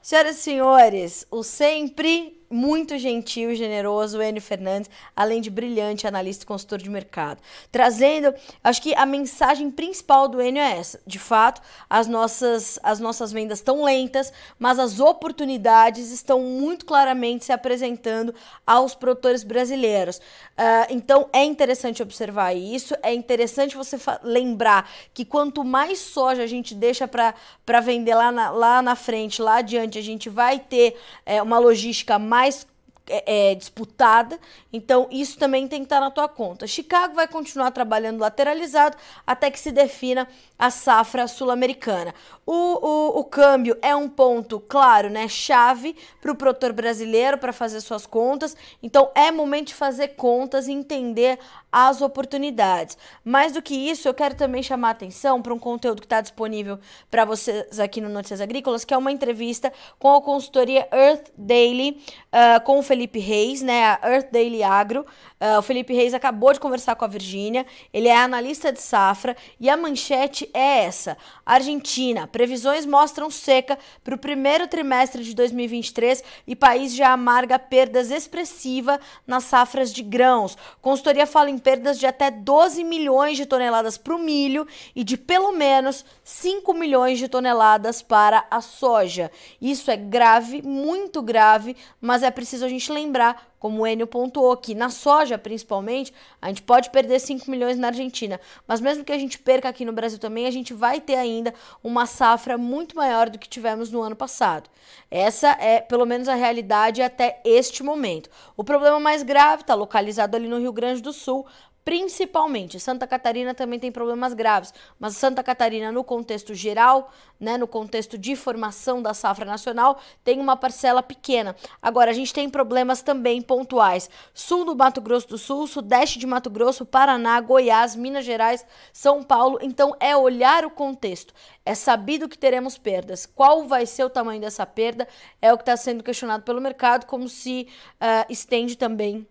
Senhoras 0.00 0.38
e 0.38 0.40
senhores, 0.40 1.26
o 1.30 1.42
sempre 1.42 2.41
muito 2.52 2.98
gentil 2.98 3.50
e 3.50 3.56
generoso, 3.56 4.22
Enio 4.22 4.42
Fernandes, 4.42 4.90
além 5.16 5.40
de 5.40 5.50
brilhante 5.50 6.06
analista 6.06 6.44
e 6.44 6.46
consultor 6.46 6.78
de 6.78 6.90
mercado. 6.90 7.40
Trazendo, 7.70 8.34
acho 8.62 8.82
que 8.82 8.94
a 8.94 9.06
mensagem 9.06 9.70
principal 9.70 10.28
do 10.28 10.40
Enio 10.40 10.62
é 10.62 10.78
essa. 10.78 11.00
De 11.06 11.18
fato, 11.18 11.62
as 11.88 12.06
nossas, 12.06 12.78
as 12.82 13.00
nossas 13.00 13.32
vendas 13.32 13.58
estão 13.58 13.82
lentas, 13.82 14.32
mas 14.58 14.78
as 14.78 15.00
oportunidades 15.00 16.10
estão 16.10 16.40
muito 16.40 16.84
claramente 16.84 17.44
se 17.44 17.52
apresentando 17.52 18.34
aos 18.66 18.94
produtores 18.94 19.42
brasileiros. 19.42 20.18
Uh, 20.18 20.86
então, 20.90 21.28
é 21.32 21.44
interessante 21.44 22.02
observar 22.02 22.52
isso, 22.54 22.94
é 23.02 23.14
interessante 23.14 23.76
você 23.76 23.96
lembrar 24.22 24.90
que 25.14 25.24
quanto 25.24 25.64
mais 25.64 25.98
soja 25.98 26.42
a 26.42 26.46
gente 26.46 26.74
deixa 26.74 27.08
para 27.08 27.80
vender 27.80 28.14
lá 28.14 28.30
na, 28.30 28.50
lá 28.50 28.82
na 28.82 28.94
frente, 28.94 29.40
lá 29.40 29.56
adiante, 29.56 29.98
a 29.98 30.02
gente 30.02 30.28
vai 30.28 30.58
ter 30.58 30.96
é, 31.24 31.40
uma 31.42 31.58
logística 31.58 32.18
mais 32.18 32.41
mais 32.42 32.66
é, 33.08 33.50
é, 33.50 33.54
disputada, 33.54 34.38
então 34.72 35.08
isso 35.10 35.36
também 35.36 35.66
tem 35.66 35.80
que 35.80 35.86
estar 35.86 36.00
na 36.00 36.10
tua 36.10 36.28
conta. 36.28 36.66
Chicago 36.66 37.14
vai 37.14 37.26
continuar 37.26 37.70
trabalhando 37.72 38.20
lateralizado 38.20 38.96
até 39.26 39.50
que 39.50 39.58
se 39.58 39.72
defina 39.72 40.28
a 40.58 40.70
safra 40.70 41.26
sul-americana. 41.26 42.14
O, 42.46 42.52
o, 42.52 43.20
o, 43.20 43.24
câmbio 43.24 43.76
é 43.82 43.94
um 43.94 44.08
ponto, 44.08 44.60
claro, 44.60 45.10
né, 45.10 45.26
chave 45.26 45.96
para 46.20 46.30
o 46.30 46.36
produtor 46.36 46.72
brasileiro 46.72 47.38
para 47.38 47.52
fazer 47.52 47.80
suas 47.80 48.06
contas, 48.06 48.56
então 48.82 49.10
é 49.14 49.30
momento 49.30 49.68
de 49.68 49.74
fazer 49.74 50.08
contas 50.08 50.68
e 50.68 50.72
entender 50.72 51.38
as 51.72 52.02
oportunidades. 52.02 52.98
Mais 53.24 53.52
do 53.52 53.62
que 53.62 53.74
isso, 53.74 54.06
eu 54.06 54.12
quero 54.12 54.34
também 54.34 54.62
chamar 54.62 54.88
a 54.88 54.90
atenção 54.90 55.40
para 55.40 55.54
um 55.54 55.58
conteúdo 55.58 56.00
que 56.00 56.06
está 56.06 56.20
disponível 56.20 56.78
para 57.10 57.24
vocês 57.24 57.80
aqui 57.80 58.00
no 58.00 58.10
Notícias 58.10 58.42
Agrícolas, 58.42 58.84
que 58.84 58.92
é 58.92 58.96
uma 58.96 59.10
entrevista 59.10 59.72
com 59.98 60.14
a 60.14 60.20
consultoria 60.20 60.86
Earth 60.92 61.30
Daily, 61.36 62.02
uh, 62.28 62.62
com 62.62 62.78
o 62.78 62.82
Felipe 62.92 63.18
Reis, 63.18 63.62
né, 63.62 63.98
a 64.02 64.10
Earth 64.10 64.30
Daily 64.30 64.62
Agro. 64.62 65.06
Uh, 65.40 65.58
o 65.58 65.62
Felipe 65.62 65.94
Reis 65.94 66.12
acabou 66.12 66.52
de 66.52 66.60
conversar 66.60 66.94
com 66.94 67.06
a 67.06 67.08
Virgínia, 67.08 67.64
ele 67.90 68.06
é 68.06 68.14
analista 68.14 68.70
de 68.70 68.82
safra 68.82 69.34
e 69.58 69.70
a 69.70 69.78
manchete 69.78 70.46
é 70.52 70.84
essa: 70.84 71.16
Argentina, 71.44 72.26
previsões 72.26 72.84
mostram 72.84 73.30
seca 73.30 73.78
para 74.04 74.14
o 74.14 74.18
primeiro 74.18 74.68
trimestre 74.68 75.24
de 75.24 75.34
2023 75.34 76.22
e 76.46 76.54
país 76.54 76.94
já 76.94 77.12
amarga 77.12 77.58
perdas 77.58 78.10
expressivas 78.10 78.98
nas 79.26 79.44
safras 79.44 79.90
de 79.90 80.02
grãos. 80.02 80.54
Consultoria 80.82 81.26
fala 81.26 81.48
em 81.48 81.56
perdas 81.56 81.98
de 81.98 82.04
até 82.04 82.30
12 82.30 82.84
milhões 82.84 83.38
de 83.38 83.46
toneladas 83.46 83.96
para 83.96 84.14
o 84.14 84.18
milho 84.18 84.66
e 84.94 85.02
de 85.02 85.16
pelo 85.16 85.52
menos 85.52 86.04
5 86.22 86.74
milhões 86.74 87.18
de 87.18 87.26
toneladas 87.26 88.02
para 88.02 88.46
a 88.50 88.60
soja. 88.60 89.30
Isso 89.60 89.90
é 89.90 89.96
grave, 89.96 90.60
muito 90.60 91.22
grave, 91.22 91.74
mas 91.98 92.22
é 92.22 92.30
preciso 92.30 92.66
a 92.66 92.68
gente 92.68 92.81
lembrar 92.90 93.52
como 93.58 93.82
o 93.82 93.86
Enio 93.86 94.08
pontuou, 94.08 94.56
que 94.56 94.74
na 94.74 94.90
soja, 94.90 95.38
principalmente, 95.38 96.12
a 96.40 96.48
gente 96.48 96.62
pode 96.62 96.90
perder 96.90 97.20
5 97.20 97.48
milhões 97.48 97.78
na 97.78 97.88
Argentina. 97.88 98.40
Mas 98.66 98.80
mesmo 98.80 99.04
que 99.04 99.12
a 99.12 99.18
gente 99.18 99.38
perca 99.38 99.68
aqui 99.68 99.84
no 99.84 99.92
Brasil 99.92 100.18
também, 100.18 100.46
a 100.46 100.50
gente 100.50 100.74
vai 100.74 101.00
ter 101.00 101.14
ainda 101.14 101.54
uma 101.84 102.04
safra 102.06 102.58
muito 102.58 102.96
maior 102.96 103.30
do 103.30 103.38
que 103.38 103.48
tivemos 103.48 103.92
no 103.92 104.02
ano 104.02 104.16
passado. 104.16 104.68
Essa 105.08 105.50
é, 105.60 105.80
pelo 105.80 106.04
menos, 106.04 106.26
a 106.26 106.34
realidade 106.34 107.02
até 107.02 107.40
este 107.44 107.84
momento. 107.84 108.28
O 108.56 108.64
problema 108.64 108.98
mais 108.98 109.22
grave 109.22 109.62
está 109.62 109.74
localizado 109.74 110.36
ali 110.36 110.48
no 110.48 110.58
Rio 110.58 110.72
Grande 110.72 111.00
do 111.00 111.12
Sul, 111.12 111.46
principalmente. 111.84 112.78
Santa 112.78 113.06
Catarina 113.06 113.54
também 113.54 113.78
tem 113.78 113.90
problemas 113.90 114.34
graves, 114.34 114.72
mas 114.98 115.16
Santa 115.16 115.42
Catarina, 115.42 115.90
no 115.90 116.04
contexto 116.04 116.54
geral, 116.54 117.10
né, 117.38 117.56
no 117.58 117.66
contexto 117.66 118.16
de 118.16 118.36
formação 118.36 119.02
da 119.02 119.12
safra 119.12 119.44
nacional, 119.44 120.00
tem 120.22 120.38
uma 120.38 120.56
parcela 120.56 121.02
pequena. 121.02 121.56
Agora, 121.80 122.10
a 122.10 122.14
gente 122.14 122.32
tem 122.32 122.48
problemas 122.48 123.02
também 123.02 123.42
pontuais. 123.42 124.08
Sul 124.32 124.64
do 124.64 124.76
Mato 124.76 125.00
Grosso 125.00 125.28
do 125.28 125.38
Sul, 125.38 125.66
sudeste 125.66 126.18
de 126.18 126.26
Mato 126.26 126.48
Grosso, 126.48 126.86
Paraná, 126.86 127.40
Goiás, 127.40 127.96
Minas 127.96 128.24
Gerais, 128.24 128.64
São 128.92 129.22
Paulo. 129.22 129.58
Então, 129.60 129.96
é 129.98 130.16
olhar 130.16 130.64
o 130.64 130.70
contexto. 130.70 131.34
É 131.64 131.74
sabido 131.74 132.28
que 132.28 132.38
teremos 132.38 132.78
perdas. 132.78 133.26
Qual 133.26 133.66
vai 133.66 133.86
ser 133.86 134.04
o 134.04 134.10
tamanho 134.10 134.40
dessa 134.40 134.64
perda? 134.64 135.08
É 135.40 135.52
o 135.52 135.56
que 135.56 135.62
está 135.62 135.76
sendo 135.76 136.02
questionado 136.02 136.44
pelo 136.44 136.60
mercado, 136.60 137.06
como 137.06 137.28
se 137.28 137.68
uh, 138.00 138.30
estende 138.30 138.76
também 138.76 139.26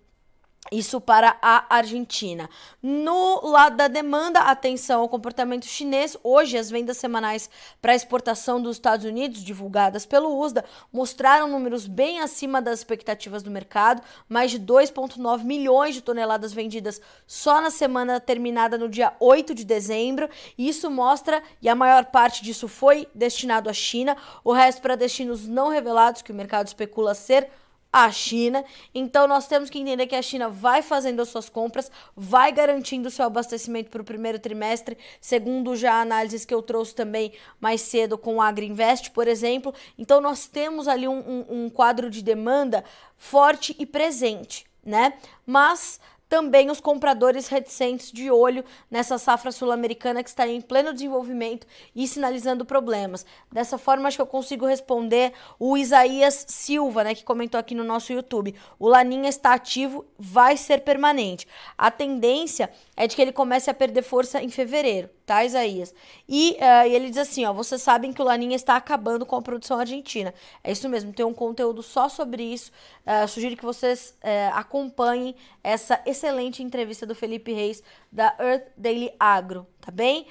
isso 0.70 1.02
para 1.02 1.38
a 1.42 1.66
Argentina. 1.76 2.50
No 2.82 3.42
lado 3.48 3.76
da 3.76 3.88
demanda, 3.88 4.42
atenção 4.42 5.02
ao 5.02 5.10
comportamento 5.10 5.66
chinês. 5.66 6.16
Hoje, 6.24 6.58
as 6.58 6.70
vendas 6.70 6.98
semanais 6.98 7.50
para 7.82 7.96
exportação 7.96 8.62
dos 8.62 8.78
Estados 8.78 9.06
Unidos, 9.06 9.44
divulgadas 9.44 10.06
pelo 10.06 10.38
USDA, 10.40 10.64
mostraram 10.94 11.48
números 11.48 11.88
bem 11.88 12.20
acima 12.20 12.62
das 12.62 12.80
expectativas 12.80 13.42
do 13.42 13.50
mercado. 13.50 14.02
Mais 14.30 14.52
de 14.52 14.60
2,9 14.60 15.44
milhões 15.44 15.96
de 15.96 16.02
toneladas 16.02 16.54
vendidas 16.54 17.02
só 17.26 17.60
na 17.60 17.72
semana 17.72 18.20
terminada 18.20 18.78
no 18.78 18.88
dia 18.88 19.14
8 19.20 19.56
de 19.56 19.66
dezembro. 19.66 20.30
Isso 20.58 20.92
mostra, 20.92 21.42
e 21.62 21.68
a 21.68 21.76
maior 21.76 22.06
parte 22.06 22.44
disso 22.44 22.68
foi 22.68 23.08
destinado 23.16 23.70
à 23.70 23.74
China, 23.74 24.16
o 24.44 24.54
resto 24.54 24.82
para 24.82 24.96
destinos 24.96 25.48
não 25.48 25.70
revelados, 25.70 26.22
que 26.22 26.32
o 26.32 26.36
mercado 26.36 26.68
especula 26.68 27.14
ser 27.14 27.50
a 27.92 28.12
China. 28.12 28.64
Então 28.94 29.28
nós 29.28 29.48
temos 29.48 29.70
que 29.70 29.80
entender 29.80 30.08
que 30.08 30.16
a 30.16 30.22
China 30.22 30.50
vai 30.50 30.82
fazendo 30.82 31.22
as 31.22 31.30
suas 31.30 31.50
compras, 31.50 31.92
vai 32.16 32.52
garantindo 32.52 33.08
o 33.08 33.12
seu 33.12 33.26
abastecimento 33.26 33.90
para 33.90 34.02
o 34.02 34.06
primeiro 34.06 34.40
trimestre, 34.40 34.98
segundo 35.20 35.76
já 35.76 36.02
análises 36.02 36.46
que 36.46 36.54
eu 36.54 36.62
trouxe 36.62 36.96
também 36.96 37.34
mais 37.60 37.82
cedo 37.82 38.18
com 38.18 38.36
o 38.36 38.42
Agriinvest, 38.42 39.12
por 39.12 39.28
exemplo. 39.28 39.74
Então 39.98 40.22
nós 40.22 40.48
temos 40.48 40.88
ali 40.88 41.08
um, 41.08 41.20
um, 41.20 41.66
um 41.66 41.70
quadro 41.70 42.10
de 42.10 42.22
demanda 42.22 42.84
forte 43.18 43.76
e 43.78 43.86
presente, 43.86 44.66
né? 44.84 45.14
Mas 45.46 46.00
também 46.32 46.72
os 46.72 46.80
compradores 46.80 47.50
reticentes 47.50 48.10
de 48.10 48.32
olho 48.32 48.64
nessa 48.90 49.18
safra 49.18 49.52
sul-americana 49.52 50.24
que 50.24 50.30
está 50.30 50.48
em 50.48 50.62
pleno 50.62 50.94
desenvolvimento 50.94 51.68
e 51.94 52.08
sinalizando 52.08 52.64
problemas. 52.64 53.26
Dessa 53.52 53.78
forma, 53.78 54.08
acho 54.08 54.16
que 54.16 54.22
eu 54.22 54.26
consigo 54.26 54.66
responder 54.66 55.34
o 55.60 55.76
Isaías 55.76 56.46
Silva, 56.48 57.04
né, 57.04 57.14
que 57.14 57.26
comentou 57.26 57.60
aqui 57.60 57.76
no 57.76 57.84
nosso 57.84 58.14
YouTube. 58.14 58.56
O 58.80 58.88
Laninha 58.88 59.28
está 59.28 59.54
ativo, 59.54 60.06
vai 60.18 60.56
ser 60.56 60.84
permanente. 60.84 61.46
A 61.78 61.92
tendência 61.92 62.72
é 62.96 63.08
de 63.08 63.14
que 63.14 63.22
ele 63.22 63.34
comece 63.34 63.70
a 63.70 63.74
perder 63.74 64.02
força 64.02 64.42
em 64.42 64.50
fevereiro, 64.50 65.10
tá, 65.26 65.46
Isaías? 65.46 65.94
E 66.28 66.58
uh, 66.60 66.88
ele 66.88 67.10
diz 67.10 67.18
assim, 67.18 67.46
ó, 67.46 67.54
vocês 67.54 67.82
sabem 67.82 68.12
que 68.12 68.22
o 68.22 68.26
Laninha 68.26 68.56
está 68.56 68.76
acabando 68.76 69.26
com 69.26 69.36
a 69.36 69.42
produção 69.42 69.80
argentina. 69.80 70.34
É 70.64 70.72
isso 70.72 70.88
mesmo, 70.90 71.14
tem 71.14 71.26
um 71.26 71.34
conteúdo 71.34 71.82
só 71.82 72.10
sobre 72.10 72.44
isso. 72.44 72.72
Uh, 73.06 73.28
sugiro 73.28 73.56
que 73.56 73.64
vocês 73.64 74.16
uh, 74.24 74.56
acompanhem 74.56 75.36
essa 75.64 76.02
excelente 76.06 76.64
entrevista 76.64 77.06
do 77.06 77.16
Felipe 77.16 77.54
Reis 77.54 77.84
da 78.12 78.36
Earth 78.40 78.68
Daily 78.78 79.12
Agro, 79.20 79.66
tá 79.80 79.92
bem? 79.92 80.28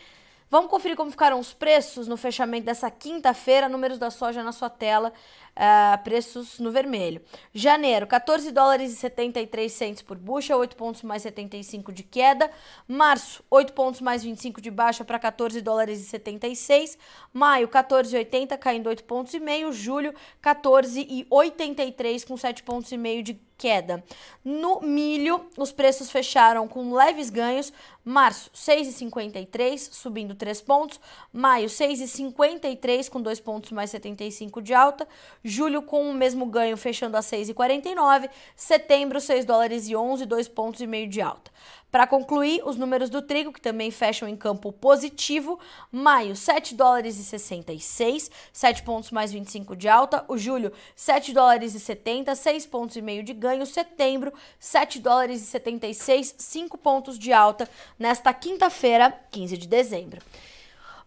Vamos 0.51 0.68
conferir 0.68 0.97
como 0.97 1.12
ficaram 1.12 1.38
os 1.38 1.53
preços 1.53 2.09
no 2.09 2.16
fechamento 2.16 2.66
dessa 2.66 2.91
quinta-feira, 2.91 3.68
números 3.68 3.99
da 3.99 4.11
soja 4.11 4.43
na 4.43 4.51
sua 4.51 4.68
tela 4.68 5.12
uh, 5.61 6.02
preços 6.02 6.58
no 6.58 6.72
vermelho. 6.72 7.20
Janeiro, 7.52 8.06
14 8.06 8.50
dólares 8.50 8.92
e 8.92 8.96
73 8.96 9.70
centos 9.70 10.02
por 10.02 10.16
bucha, 10.16 10.56
8 10.56 10.74
pontos 10.74 11.02
mais 11.02 11.22
75 11.22 11.92
de 11.92 12.02
queda. 12.02 12.50
Março, 12.88 13.44
8 13.50 13.74
pontos 13.74 14.00
mais 14.00 14.22
25 14.22 14.61
de 14.61 14.70
baixa 14.70 15.04
para 15.04 15.18
14 15.18 15.61
dólares 15.61 16.00
e 16.00 16.04
76. 16.04 16.96
Maio, 17.32 17.68
14,80 17.68 18.56
caindo 18.58 18.88
8 18.88 19.04
pontos 19.04 19.34
e 19.34 19.40
meio. 19.40 19.70
Julho, 19.72 20.14
14,83 20.42 22.26
com 22.26 22.36
7 22.36 22.62
pontos 22.62 22.90
e 22.90 22.96
meio 22.96 23.22
de 23.22 23.38
queda. 23.61 24.02
No 24.42 24.80
milho, 24.80 25.44
os 25.58 25.70
preços 25.70 26.11
fecharam 26.11 26.66
com 26.66 26.94
leves 26.94 27.28
ganhos. 27.28 27.70
Março, 28.02 28.50
6,53, 28.54 29.92
subindo 29.92 30.34
3 30.34 30.62
pontos. 30.62 30.98
Maio, 31.30 31.68
6,53, 31.68 33.11
com 33.11 33.20
2 33.20 33.38
pontos 33.40 33.70
mais 33.70 33.90
75 33.90 34.62
de 34.62 34.72
alta. 34.72 35.06
Julho 35.51 35.82
com 35.82 36.09
o 36.09 36.14
mesmo 36.14 36.46
ganho, 36.46 36.76
fechando 36.76 37.16
a 37.16 37.20
6,49. 37.20 38.30
Setembro, 38.55 39.20
6 39.20 39.44
dólares 39.44 39.88
e 39.88 39.96
11, 39.96 40.24
2 40.24 40.48
pontos 40.48 40.80
e 40.80 40.86
meio 40.86 41.09
de 41.09 41.20
alta. 41.20 41.51
Para 41.90 42.07
concluir, 42.07 42.62
os 42.64 42.76
números 42.76 43.11
do 43.11 43.20
trigo, 43.20 43.53
que 43.53 43.61
também 43.61 43.90
fecham 43.90 44.28
em 44.28 44.36
campo 44.36 44.70
positivo. 44.70 45.59
Maio, 45.90 46.36
7 46.36 46.76
dólares 46.76 47.18
e 47.18 47.24
66, 47.24 48.30
7 48.53 48.82
pontos 48.84 49.11
mais 49.11 49.32
25 49.32 49.74
de 49.74 49.88
alta. 49.88 50.24
O 50.28 50.38
julho, 50.38 50.72
7 50.94 51.32
dólares 51.32 51.74
e 51.74 51.80
70, 51.80 52.32
6 52.36 52.66
pontos 52.66 52.94
e 52.94 53.03
meio 53.03 53.24
de 53.24 53.32
ganho. 53.32 53.66
Setembro, 53.66 54.32
7 54.61 55.01
dólares 55.01 55.42
e 55.42 55.46
76, 55.46 56.36
5 56.38 56.78
pontos 56.78 57.18
de 57.18 57.32
alta 57.32 57.68
nesta 57.98 58.32
quinta-feira, 58.32 59.12
15 59.32 59.59
de 59.59 59.66
dezembro. 59.66 60.20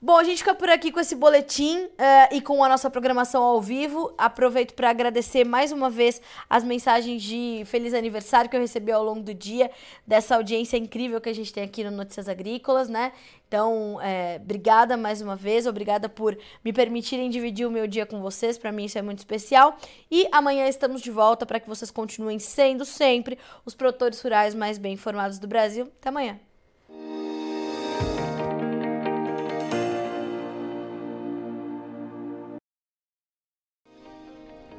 Bom, 0.05 0.17
a 0.17 0.23
gente 0.25 0.39
fica 0.39 0.53
por 0.53 0.69
aqui 0.69 0.91
com 0.91 0.99
esse 0.99 1.15
boletim 1.15 1.85
uh, 1.85 1.89
e 2.29 2.41
com 2.41 2.61
a 2.61 2.67
nossa 2.67 2.89
programação 2.89 3.41
ao 3.41 3.61
vivo. 3.61 4.13
Aproveito 4.17 4.73
para 4.73 4.89
agradecer 4.89 5.45
mais 5.45 5.71
uma 5.71 5.89
vez 5.89 6.21
as 6.49 6.61
mensagens 6.61 7.23
de 7.23 7.63
feliz 7.67 7.93
aniversário 7.93 8.49
que 8.49 8.55
eu 8.57 8.59
recebi 8.59 8.91
ao 8.91 9.01
longo 9.01 9.21
do 9.21 9.33
dia, 9.33 9.71
dessa 10.05 10.35
audiência 10.35 10.75
incrível 10.75 11.21
que 11.21 11.29
a 11.29 11.33
gente 11.33 11.53
tem 11.53 11.63
aqui 11.63 11.85
no 11.85 11.91
Notícias 11.91 12.27
Agrícolas, 12.27 12.89
né? 12.89 13.13
Então, 13.47 13.97
é, 14.01 14.41
obrigada 14.43 14.97
mais 14.97 15.21
uma 15.21 15.37
vez, 15.37 15.65
obrigada 15.65 16.09
por 16.09 16.37
me 16.65 16.73
permitirem 16.73 17.29
dividir 17.29 17.65
o 17.65 17.71
meu 17.71 17.87
dia 17.87 18.05
com 18.05 18.21
vocês, 18.21 18.57
para 18.57 18.73
mim 18.73 18.83
isso 18.83 18.97
é 18.97 19.01
muito 19.01 19.19
especial. 19.19 19.77
E 20.11 20.27
amanhã 20.33 20.67
estamos 20.67 21.01
de 21.01 21.11
volta 21.11 21.45
para 21.45 21.61
que 21.61 21.69
vocês 21.69 21.89
continuem 21.89 22.39
sendo 22.39 22.83
sempre 22.83 23.39
os 23.65 23.73
produtores 23.73 24.21
rurais 24.21 24.53
mais 24.53 24.77
bem 24.77 24.95
informados 24.95 25.39
do 25.39 25.47
Brasil. 25.47 25.89
Até 25.97 26.09
amanhã. 26.09 26.37